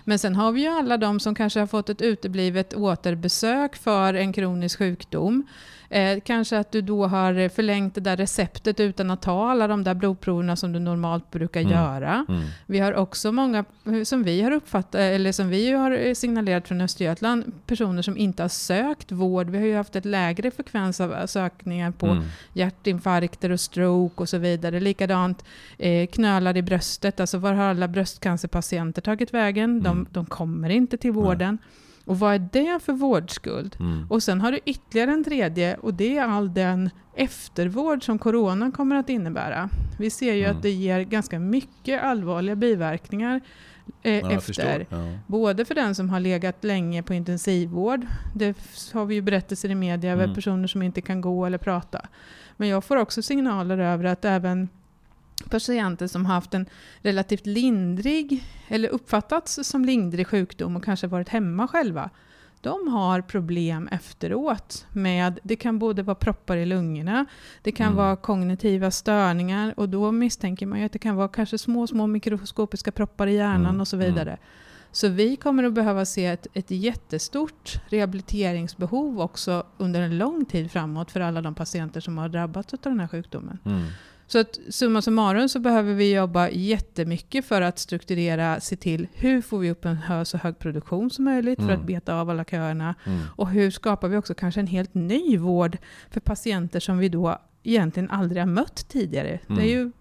Men 0.03 0.19
sen 0.19 0.35
har 0.35 0.51
vi 0.51 0.61
ju 0.61 0.67
alla 0.67 0.97
de 0.97 1.19
som 1.19 1.35
kanske 1.35 1.59
har 1.59 1.67
fått 1.67 1.89
ett 1.89 2.01
uteblivet 2.01 2.73
återbesök 2.73 3.75
för 3.75 4.13
en 4.13 4.33
kronisk 4.33 4.77
sjukdom. 4.77 5.47
Eh, 5.91 6.19
kanske 6.25 6.59
att 6.59 6.71
du 6.71 6.81
då 6.81 7.07
har 7.07 7.49
förlängt 7.49 7.95
det 7.95 8.01
där 8.01 8.17
receptet 8.17 8.79
utan 8.79 9.11
att 9.11 9.21
ta 9.21 9.51
alla 9.51 9.67
de 9.67 9.83
där 9.83 9.93
blodproverna 9.93 10.55
som 10.55 10.71
du 10.71 10.79
normalt 10.79 11.31
brukar 11.31 11.61
mm. 11.61 11.73
göra. 11.73 12.25
Mm. 12.29 12.41
Vi 12.65 12.79
har 12.79 12.93
också 12.93 13.31
många, 13.31 13.65
som 14.03 14.23
vi 14.23 14.41
har 14.41 14.51
uppfattat, 14.51 14.95
eller 14.95 15.31
som 15.31 15.49
vi 15.49 15.71
har 15.71 16.13
signalerat 16.13 16.67
från 16.67 16.81
Östergötland, 16.81 17.51
personer 17.65 18.01
som 18.01 18.17
inte 18.17 18.43
har 18.43 18.49
sökt 18.49 19.11
vård. 19.11 19.49
Vi 19.49 19.57
har 19.57 19.65
ju 19.65 19.75
haft 19.75 19.95
ett 19.95 20.05
lägre 20.05 20.51
frekvens 20.51 21.01
av 21.01 21.27
sökningar 21.27 21.91
på 21.91 22.05
mm. 22.05 22.23
hjärtinfarkter 22.53 23.49
och 23.51 23.59
stroke 23.59 24.21
och 24.23 24.29
så 24.29 24.37
vidare. 24.37 24.79
Likadant 24.79 25.45
eh, 25.77 26.07
knölar 26.07 26.57
i 26.57 26.61
bröstet, 26.61 27.19
alltså 27.19 27.37
var 27.37 27.53
har 27.53 27.63
alla 27.63 27.87
bröstcancerpatienter 27.87 29.01
tagit 29.01 29.33
vägen? 29.33 29.83
De 29.95 30.07
De, 30.11 30.25
kommer 30.25 30.69
inte 30.69 30.97
till 30.97 31.11
vården. 31.11 31.57
Och 32.05 32.19
vad 32.19 32.33
är 32.33 32.49
det 32.51 32.79
för 32.83 32.93
vårdskuld? 32.93 33.75
Mm. 33.79 34.05
Och 34.09 34.23
sen 34.23 34.41
har 34.41 34.51
du 34.51 34.59
ytterligare 34.65 35.11
en 35.11 35.23
tredje 35.23 35.75
och 35.75 35.93
det 35.93 36.17
är 36.17 36.23
all 36.23 36.53
den 36.53 36.89
eftervård 37.15 38.05
som 38.05 38.19
corona 38.19 38.71
kommer 38.71 38.95
att 38.95 39.09
innebära. 39.09 39.69
Vi 39.99 40.09
ser 40.09 40.33
ju 40.33 40.43
Mm. 40.43 40.57
att 40.57 40.63
det 40.63 40.69
ger 40.71 41.01
ganska 41.01 41.39
mycket 41.39 42.03
allvarliga 42.03 42.55
biverkningar 42.55 43.41
eh, 44.03 44.13
Ja, 44.19 44.31
efter. 44.31 44.85
Ja. 44.89 44.97
Både 45.27 45.65
för 45.65 45.75
den 45.75 45.95
som 45.95 46.09
har 46.09 46.19
legat 46.19 46.63
länge 46.63 47.03
på 47.03 47.13
intensivvård, 47.13 48.05
det 48.35 48.57
har 48.93 49.05
vi 49.05 49.15
ju 49.15 49.21
berättelser 49.21 49.69
i 49.69 49.75
media 49.75 50.11
Mm. 50.13 50.33
personer 50.33 50.67
som 50.67 50.81
inte 50.81 51.01
kan 51.01 51.21
gå 51.21 51.45
eller 51.45 51.57
prata. 51.57 52.01
Men 52.57 52.67
jag 52.69 52.83
får 52.83 52.97
också 52.97 53.21
signaler 53.21 53.77
över 53.77 54.03
att 54.05 54.25
även 54.25 54.69
patienter 55.49 56.07
som 56.07 56.25
har 56.25 56.33
haft 56.33 56.53
en 56.53 56.65
relativt 57.01 57.45
lindrig, 57.45 58.43
eller 58.67 58.89
uppfattats 58.89 59.59
som 59.63 59.85
lindrig 59.85 60.27
sjukdom 60.27 60.75
och 60.75 60.83
kanske 60.83 61.07
varit 61.07 61.29
hemma 61.29 61.67
själva, 61.67 62.09
de 62.61 62.87
har 62.87 63.21
problem 63.21 63.87
efteråt 63.87 64.85
med, 64.91 65.39
det 65.43 65.55
kan 65.55 65.79
både 65.79 66.03
vara 66.03 66.15
proppar 66.15 66.57
i 66.57 66.65
lungorna, 66.65 67.25
det 67.61 67.71
kan 67.71 67.87
Mm. 67.87 67.97
vara 67.97 68.15
kognitiva 68.15 68.91
störningar 68.91 69.73
och 69.77 69.89
då 69.89 70.11
misstänker 70.11 70.65
man 70.65 70.79
ju 70.79 70.85
att 70.85 70.91
det 70.91 70.99
kan 70.99 71.15
vara 71.15 71.27
kanske 71.27 71.57
små, 71.57 71.87
små 71.87 72.07
mikroskopiska 72.07 72.91
proppar 72.91 73.27
i 73.27 73.35
hjärnan 73.35 73.65
Mm, 73.65 73.81
och 73.81 73.87
så 73.87 73.97
vidare. 73.97 74.37
Så 74.93 75.07
vi 75.07 75.35
kommer 75.35 75.63
att 75.63 75.73
behöva 75.73 76.05
se 76.05 76.25
ett, 76.25 76.47
ett 76.53 76.71
jättestort 76.71 77.81
rehabiliteringsbehov 77.89 79.21
också 79.21 79.63
under 79.77 80.01
en 80.01 80.17
lång 80.17 80.45
tid 80.45 80.71
framåt 80.71 81.11
för 81.11 81.19
alla 81.19 81.41
de 81.41 81.55
patienter 81.55 82.01
som 82.01 82.17
har 82.17 82.29
drabbats 82.29 82.73
av 82.73 82.79
den 82.83 82.99
här 82.99 83.07
sjukdomen. 83.07 83.59
Mm. 83.65 83.81
Så 84.31 84.39
att 84.39 84.59
summa 84.69 85.01
summarum 85.01 85.49
så 85.49 85.59
behöver 85.59 85.93
vi 85.93 86.13
jobba 86.15 86.49
jättemycket 86.49 87.45
för 87.45 87.61
att 87.61 87.79
strukturera, 87.79 88.59
se 88.59 88.75
till 88.75 89.07
hur 89.13 89.41
får 89.41 89.59
vi 89.59 89.71
upp 89.71 89.85
en 89.85 89.95
hö, 89.95 90.25
så 90.25 90.37
hög 90.37 90.59
produktion 90.59 91.09
som 91.09 91.25
möjligt 91.25 91.59
för 91.59 91.65
Mm. 91.69 91.79
att 91.79 91.85
beta 91.85 92.15
av 92.15 92.29
alla 92.29 92.43
köerna. 92.45 92.95
Mm. 93.05 93.19
Och 93.35 93.49
hur 93.49 93.71
skapar 93.71 94.07
vi 94.07 94.17
också 94.17 94.33
kanske 94.33 94.59
en 94.59 94.67
helt 94.67 94.93
ny 94.93 95.37
vård 95.37 95.77
för 96.09 96.19
patienter 96.19 96.79
som 96.79 96.97
vi 96.97 97.09
då 97.09 97.37
egentligen 97.63 98.09
aldrig 98.09 98.41
har 98.41 98.47
mött 98.47 98.85
tidigare. 98.89 99.39
Det 99.47 99.53
är 99.53 99.57
Mm. 99.57 99.69
ju 99.69 99.91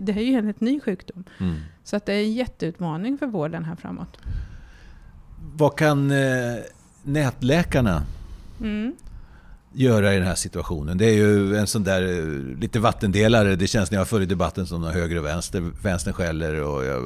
det 0.00 0.12
är 0.12 0.20
ju 0.22 0.34
en 0.34 0.44
helt 0.46 0.60
ny 0.60 0.80
sjukdom. 0.80 1.24
Mm. 1.40 1.54
Så 1.84 1.96
att 1.96 2.06
det 2.06 2.12
är 2.14 2.20
en 2.22 2.32
jätteutmaning 2.32 3.18
för 3.18 3.26
vården 3.26 3.64
här 3.64 3.76
framåt. 3.76 4.18
Vad 5.56 5.76
kan 5.76 6.10
eh, 6.10 6.56
nätläkarna 7.02 8.02
Mm. 8.60 8.92
Göra 9.72 10.14
i 10.14 10.18
den 10.18 10.26
här 10.26 10.34
situationen? 10.34 10.98
Det 10.98 11.04
är 11.06 11.14
ju 11.14 11.56
en 11.56 11.66
sån 11.66 11.84
där 11.84 12.02
eh, 12.02 12.58
lite 12.58 12.80
vattendelare. 12.80 13.56
Det 13.56 13.66
känns 13.66 13.90
när 13.90 13.98
jag 13.98 14.08
följer 14.08 14.28
debatten 14.28 14.66
som 14.66 14.80
någon 14.80 14.92
höger 14.92 15.18
och 15.18 15.24
vänster. 15.24 15.70
Vänstern 15.82 16.14
skäller 16.14 16.62
och 16.62 16.84
jag, 16.84 17.02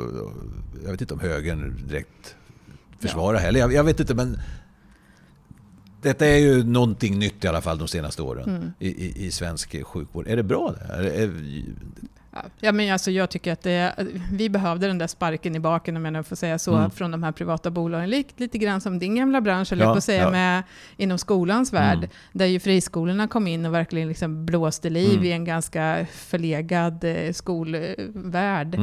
jag 0.84 0.90
vet 0.90 1.00
inte 1.00 1.14
om 1.14 1.20
högern 1.20 1.86
direkt 1.88 2.36
försvarar 3.00 3.38
heller. 3.38 3.60
Jag, 3.60 3.72
jag 3.72 3.84
vet 3.84 4.00
inte 4.00 4.14
men 4.14 4.38
detta 6.02 6.26
är 6.26 6.38
ju 6.38 6.64
någonting 6.64 7.18
nytt 7.18 7.44
i 7.44 7.48
alla 7.48 7.60
fall 7.60 7.78
de 7.78 7.88
senaste 7.88 8.22
åren 8.22 8.48
Mm. 8.48 8.72
i, 8.78 8.88
i, 8.88 9.26
i 9.26 9.30
svensk 9.30 9.84
sjukvård. 9.84 10.28
Är 10.28 10.36
det 10.36 10.42
bra 10.42 10.74
det? 10.78 10.94
Är, 10.94 11.02
är, 11.02 11.30
Ja, 12.60 12.72
men 12.72 12.92
alltså 12.92 13.10
jag 13.10 13.30
tycker 13.30 13.52
att 13.52 13.62
det, 13.62 13.94
vi 14.32 14.48
behövde 14.48 14.86
den 14.86 14.98
där 14.98 15.06
sparken 15.06 15.56
i 15.56 15.60
baken, 15.60 15.96
om 15.96 16.04
jag 16.04 16.12
nu 16.12 16.22
får 16.22 16.36
säga 16.36 16.58
så, 16.58 16.74
Mm. 16.76 16.90
från 16.90 17.10
de 17.10 17.22
här 17.22 17.32
privata 17.32 17.70
bolagen. 17.70 18.10
Lite, 18.10 18.32
lite 18.36 18.58
grann 18.58 18.80
som 18.80 18.98
din 18.98 19.14
gamla 19.16 19.40
bransch, 19.40 19.72
eller 19.72 19.82
Ja, 19.84 19.88
jag 19.88 19.96
på 19.96 20.00
säga, 20.00 20.22
ja. 20.22 20.30
med, 20.30 20.62
inom 20.96 21.18
skolans 21.18 21.72
värld, 21.72 21.98
Mm. 21.98 22.10
där 22.32 22.46
ju 22.46 22.60
friskolorna 22.60 23.28
kom 23.28 23.46
in 23.46 23.66
och 23.66 23.74
verkligen 23.74 24.08
liksom 24.08 24.46
blåste 24.46 24.90
liv 24.90 25.12
Mm. 25.12 25.24
i 25.24 25.32
en 25.32 25.44
ganska 25.44 26.06
förlegad 26.12 27.04
eh, 27.04 27.32
skolvärld. 27.32 28.78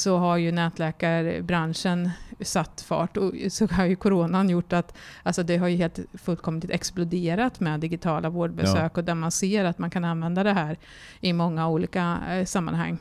Så 0.00 0.16
har 0.16 0.36
ju 0.36 0.52
nätläkarbranschen 0.52 2.10
satt 2.40 2.80
fart 2.80 3.16
och 3.16 3.32
så 3.50 3.66
har 3.66 3.84
ju 3.84 3.96
coronan 3.96 4.50
gjort 4.50 4.72
att 4.72 4.96
alltså 5.22 5.42
det 5.42 5.56
har 5.56 5.68
ju 5.68 5.76
helt 5.76 5.98
fullkomligt 6.14 6.70
exploderat 6.70 7.60
med 7.60 7.80
digitala 7.80 8.28
vårdbesök 8.28 8.98
och 8.98 9.04
där 9.04 9.14
man 9.14 9.30
ser 9.30 9.64
att 9.64 9.78
man 9.78 9.90
kan 9.90 10.04
använda 10.04 10.42
det 10.42 10.52
här 10.52 10.78
i 11.20 11.32
många 11.32 11.68
olika 11.68 12.18
eh, 12.30 12.44
sammanhang. 12.44 12.98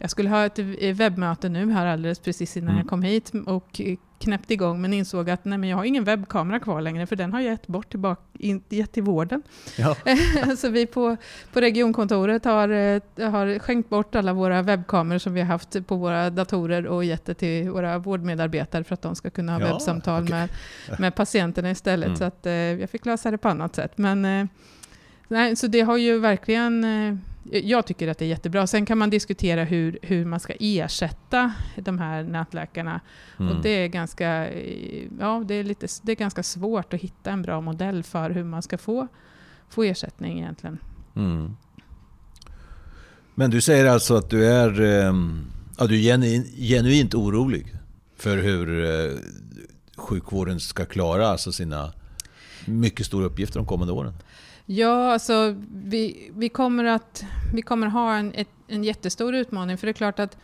Jag 0.00 0.10
skulle 0.10 0.30
ha 0.30 0.44
ett 0.46 0.58
eh, 0.58 0.94
webbmöte 0.94 1.48
nu 1.48 1.72
här 1.72 1.86
alldeles 1.86 2.18
precis 2.18 2.56
innan 2.56 2.70
Mm. 2.70 2.78
jag 2.78 2.88
kom 2.88 3.02
hit 3.02 3.32
och 3.46 3.80
knäppte 4.20 4.54
igång 4.54 4.80
men 4.80 4.92
insåg 4.92 5.30
att 5.30 5.44
nej, 5.44 5.58
men 5.58 5.68
jag 5.68 5.76
har 5.76 5.84
ingen 5.84 6.04
webbkamera 6.04 6.60
kvar 6.60 6.80
längre 6.80 7.06
för 7.06 7.16
den 7.16 7.32
har 7.32 7.40
jag 7.40 7.50
gett 7.50 7.66
bort 7.66 7.90
tillbaka, 7.90 8.22
in, 8.38 8.62
gett 8.68 8.92
till 8.92 9.02
vården. 9.02 9.42
ja. 9.76 9.96
så 10.56 10.68
vi 10.68 10.86
på, 10.86 11.16
på 11.52 11.60
regionkontoret 11.60 12.44
har, 12.44 12.68
eh, 12.68 13.00
har 13.30 13.58
skänkt 13.58 13.90
bort 13.90 14.14
alla 14.14 14.32
våra 14.32 14.62
webbkameror 14.62 15.18
som 15.18 15.34
vi 15.34 15.40
har 15.40 15.46
haft 15.46 15.86
på 15.86 15.96
våra 15.96 16.30
datorer 16.30 16.86
och 16.86 17.04
gett 17.04 17.24
det 17.24 17.34
till 17.34 17.70
våra 17.70 17.98
vårdmedarbetare 17.98 18.84
för 18.84 18.94
att 18.94 19.02
de 19.02 19.16
ska 19.16 19.30
kunna 19.30 19.52
ha 19.52 19.60
Ja, 19.60 19.66
webbsamtal 19.66 20.22
okej. 20.22 20.34
med, 20.34 20.48
med 21.00 21.14
patienterna 21.14 21.70
istället. 21.70 22.06
Mm. 22.06 22.16
Så 22.16 22.24
att, 22.24 22.46
eh, 22.46 22.52
jag 22.52 22.90
fick 22.90 23.06
lösa 23.06 23.30
det 23.30 23.38
på 23.38 23.48
annat 23.48 23.74
sätt. 23.74 23.98
Men, 23.98 24.24
eh, 24.24 24.46
nej, 25.28 25.56
så 25.56 25.66
det 25.66 25.80
har 25.80 25.96
ju 25.96 26.18
verkligen... 26.18 26.84
Eh, 27.52 27.66
jag 27.70 27.86
tycker 27.86 28.08
att 28.08 28.18
det 28.18 28.24
är 28.24 28.28
jättebra. 28.28 28.66
Sen 28.66 28.86
kan 28.86 28.98
man 28.98 29.10
diskutera 29.10 29.64
hur, 29.64 29.98
hur 30.02 30.24
man 30.24 30.40
ska 30.40 30.52
ersätta 30.60 31.52
de 31.76 31.98
här 31.98 32.22
nätläkarna. 32.22 33.00
Mm. 33.38 33.56
Och 33.56 33.62
det 33.62 33.70
är, 33.70 33.88
ganska, 33.88 34.48
eh, 34.48 35.06
ja, 35.20 35.44
det, 35.46 35.54
är 35.54 35.64
lite, 35.64 35.86
det 36.02 36.12
är 36.12 36.16
ganska 36.16 36.42
svårt 36.42 36.94
att 36.94 37.00
hitta 37.00 37.30
en 37.30 37.42
bra 37.42 37.60
modell 37.60 38.02
för 38.02 38.30
hur 38.30 38.44
man 38.44 38.62
ska 38.62 38.78
få, 38.78 39.08
få 39.68 39.82
ersättning 39.82 40.38
egentligen. 40.38 40.78
Mm. 41.16 41.56
Men 43.34 43.50
du 43.50 43.60
säger 43.60 43.86
alltså 43.86 44.16
att 44.16 44.30
du 44.30 44.46
är, 44.46 44.80
ehm, 44.80 45.44
ja, 45.78 45.86
du 45.86 45.94
är 45.94 45.98
genu, 45.98 46.44
genuint 46.56 47.14
orolig 47.14 47.74
för 48.16 48.38
hur 48.38 48.84
eh, 48.84 49.18
sjukvården 49.96 50.60
ska 50.60 50.84
klara 50.84 51.28
alltså 51.28 51.52
sina 51.52 51.92
mycket 52.64 53.06
stora 53.06 53.26
uppgifter 53.26 53.58
de 53.58 53.66
kommande 53.66 53.92
åren. 53.92 54.14
Ja, 54.72 55.12
alltså 55.12 55.54
vi, 55.72 56.30
vi, 56.36 56.48
kommer 56.48 56.84
att 56.84 57.24
vi 57.54 57.62
kommer 57.62 57.86
ha 57.86 58.14
en, 58.14 58.32
ett, 58.34 58.48
en 58.68 58.84
jättestor 58.84 59.34
utmaning. 59.34 59.78
För 59.78 59.86
det 59.86 59.90
är 59.90 59.94
klart 59.94 60.18
att, 60.18 60.36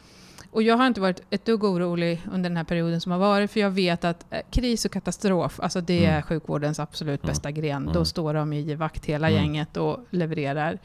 och 0.51 0.62
jag 0.62 0.77
har 0.77 0.87
inte 0.87 1.01
varit 1.01 1.21
ett 1.31 1.45
dugg 1.45 1.65
orolig 1.65 2.21
under 2.33 2.51
den 2.51 2.57
här 2.57 2.65
perioden 2.65 3.01
som 3.01 3.12
har 3.12 3.19
varit, 3.19 3.51
för 3.51 3.61
jag 3.61 3.71
vet 3.71 4.05
att 4.05 4.27
eh, 4.31 4.41
kris 4.51 4.85
och 4.85 4.91
katastrof, 4.93 5.61
alltså 5.61 5.81
det 5.81 6.05
är 6.05 6.11
Mm. 6.11 6.23
sjukvårdens 6.23 6.81
absolut 6.81 7.23
Mm. 7.23 7.29
bästa 7.33 7.51
gren. 7.51 7.83
Mm. 7.83 7.93
Då 7.95 8.05
står 8.05 8.35
de 8.35 8.53
i 8.53 8.75
vakt 8.75 9.07
hela 9.07 9.29
Mm. 9.31 9.43
gänget 9.43 9.77
och 9.77 9.99
levererar. 10.11 10.79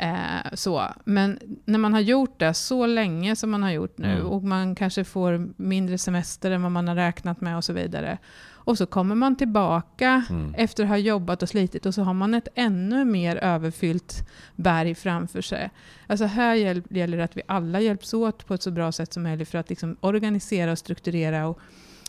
Eh, 0.00 0.52
så. 0.54 0.82
Men 1.04 1.38
när 1.64 1.78
man 1.78 1.92
har 1.92 2.00
gjort 2.00 2.38
det 2.38 2.54
så 2.54 2.86
länge 2.86 3.36
som 3.36 3.50
man 3.50 3.62
har 3.62 3.70
gjort 3.70 3.98
nu 3.98 4.12
Mm. 4.12 4.26
och 4.26 4.42
man 4.44 4.74
kanske 4.74 5.04
får 5.04 5.50
mindre 5.56 5.98
semester 5.98 6.50
än 6.50 6.62
vad 6.62 6.72
man 6.72 6.88
har 6.88 6.94
räknat 6.94 7.40
med 7.40 7.56
och 7.56 7.64
så 7.64 7.72
vidare. 7.72 8.18
Och 8.52 8.78
så 8.78 8.86
kommer 8.86 9.14
man 9.14 9.36
tillbaka 9.36 10.24
Mm. 10.30 10.54
efter 10.54 10.82
att 10.82 10.88
ha 10.88 10.96
jobbat 10.96 11.42
och 11.42 11.48
slitit 11.48 11.86
och 11.86 11.94
så 11.94 12.02
har 12.02 12.14
man 12.14 12.34
ett 12.34 12.48
ännu 12.54 13.04
mer 13.04 13.36
överfyllt 13.36 14.28
berg 14.56 14.94
framför 14.94 15.40
sig. 15.42 15.70
Alltså 16.06 16.24
här 16.24 16.54
gäll- 16.54 16.82
gäller 16.90 17.16
det 17.18 17.24
att 17.24 17.36
vi 17.36 17.42
alla 17.48 17.80
hjälps 17.80 18.14
åt 18.14 18.46
på 18.46 18.54
ett 18.54 18.62
så 18.62 18.70
bra 18.70 18.92
sätt 18.92 19.12
som 19.12 19.22
möjligt 19.22 19.48
för 19.48 19.58
att 19.58 19.68
liksom 19.70 19.96
organisera 20.00 20.72
och 20.72 20.78
strukturera 20.78 21.46
och, 21.48 21.58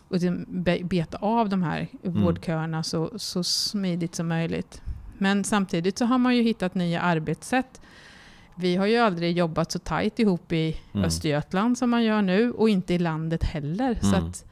och 0.07 0.11
liksom 0.13 0.45
be- 0.47 0.83
beta 0.83 1.17
av 1.17 1.49
de 1.49 1.63
här 1.63 1.87
Mm. 2.03 2.21
vårdköerna 2.21 2.83
så, 2.83 3.11
så 3.19 3.43
smidigt 3.43 4.15
som 4.15 4.27
möjligt. 4.27 4.81
Men 5.19 5.43
samtidigt 5.43 5.97
så 5.97 6.05
har 6.05 6.17
man 6.17 6.35
ju 6.35 6.43
hittat 6.43 6.75
nya 6.75 7.01
arbetssätt. 7.01 7.81
Vi 8.55 8.75
har 8.75 8.85
ju 8.85 8.97
aldrig 8.97 9.37
jobbat 9.37 9.71
så 9.71 9.79
tajt 9.79 10.19
ihop 10.19 10.51
i 10.51 10.77
Mm. 10.93 11.05
Östergötland 11.05 11.77
som 11.77 11.89
man 11.89 12.03
gör 12.03 12.21
nu 12.21 12.51
och 12.51 12.69
inte 12.69 12.93
i 12.93 12.99
landet 12.99 13.43
heller. 13.43 13.97
Så 14.01 14.15
Mm. 14.15 14.29
att 14.29 14.45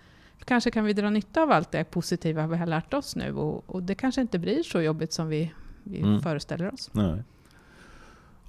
kanske 0.45 0.71
kan 0.71 0.85
vi 0.85 0.93
dra 0.93 1.09
nytta 1.09 1.41
av 1.41 1.51
allt 1.51 1.71
det 1.71 1.83
positiva 1.83 2.47
vi 2.47 2.57
har 2.57 2.65
lärt 2.65 2.93
oss 2.93 3.15
nu 3.15 3.33
och, 3.33 3.69
och 3.69 3.83
det 3.83 3.95
kanske 3.95 4.21
inte 4.21 4.39
blir 4.39 4.63
så 4.63 4.81
jobbigt 4.81 5.13
som 5.13 5.27
vi, 5.27 5.51
vi 5.83 5.99
Mm. 5.99 6.21
föreställer 6.21 6.73
oss. 6.73 6.89
Nej. 6.93 7.23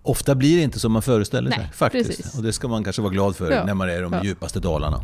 Ofta 0.03 0.35
blir 0.35 0.57
det 0.57 0.63
inte 0.63 0.79
som 0.81 0.93
man 0.93 1.03
föreställer 1.03 1.51
sig 1.51 1.61
Nej, 1.63 1.73
faktiskt. 1.73 2.09
precis. 2.17 2.37
Och 2.39 2.43
det 2.43 2.53
ska 2.53 2.69
man 2.69 2.85
kanske 2.85 3.03
vara 3.03 3.13
glad 3.13 3.37
för 3.37 3.51
Ja. 3.53 3.65
när 3.65 3.75
man 3.75 3.89
är 3.91 3.99
i 3.99 4.01
de 4.01 4.13
Ja. 4.13 4.25
djupaste 4.25 4.61
dalarna. 4.61 5.03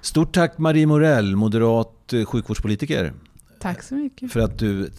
Stort 0.00 0.34
tack 0.34 0.58
Marie 0.58 0.86
Morell, 0.86 1.36
moderat 1.36 2.12
eh, 2.12 2.24
sjukvårdspolitiker, 2.24 3.12
Tack 3.60 3.82
så 3.82 3.94
mycket. 3.94 4.32
för 4.32 4.40
att 4.40 4.58
du 4.58 4.90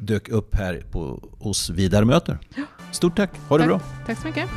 dök 0.00 0.28
upp 0.28 0.54
här 0.54 0.82
på, 0.90 1.28
hos 1.38 1.70
Vidar 1.70 2.04
möter. 2.04 2.38
Stort 2.92 3.16
tack, 3.16 3.30
ha 3.48 3.58
det 3.58 3.64
Tack. 3.64 3.68
bra. 3.68 3.80
Tack 4.06 4.18
så 4.18 4.26
mycket. 4.26 4.48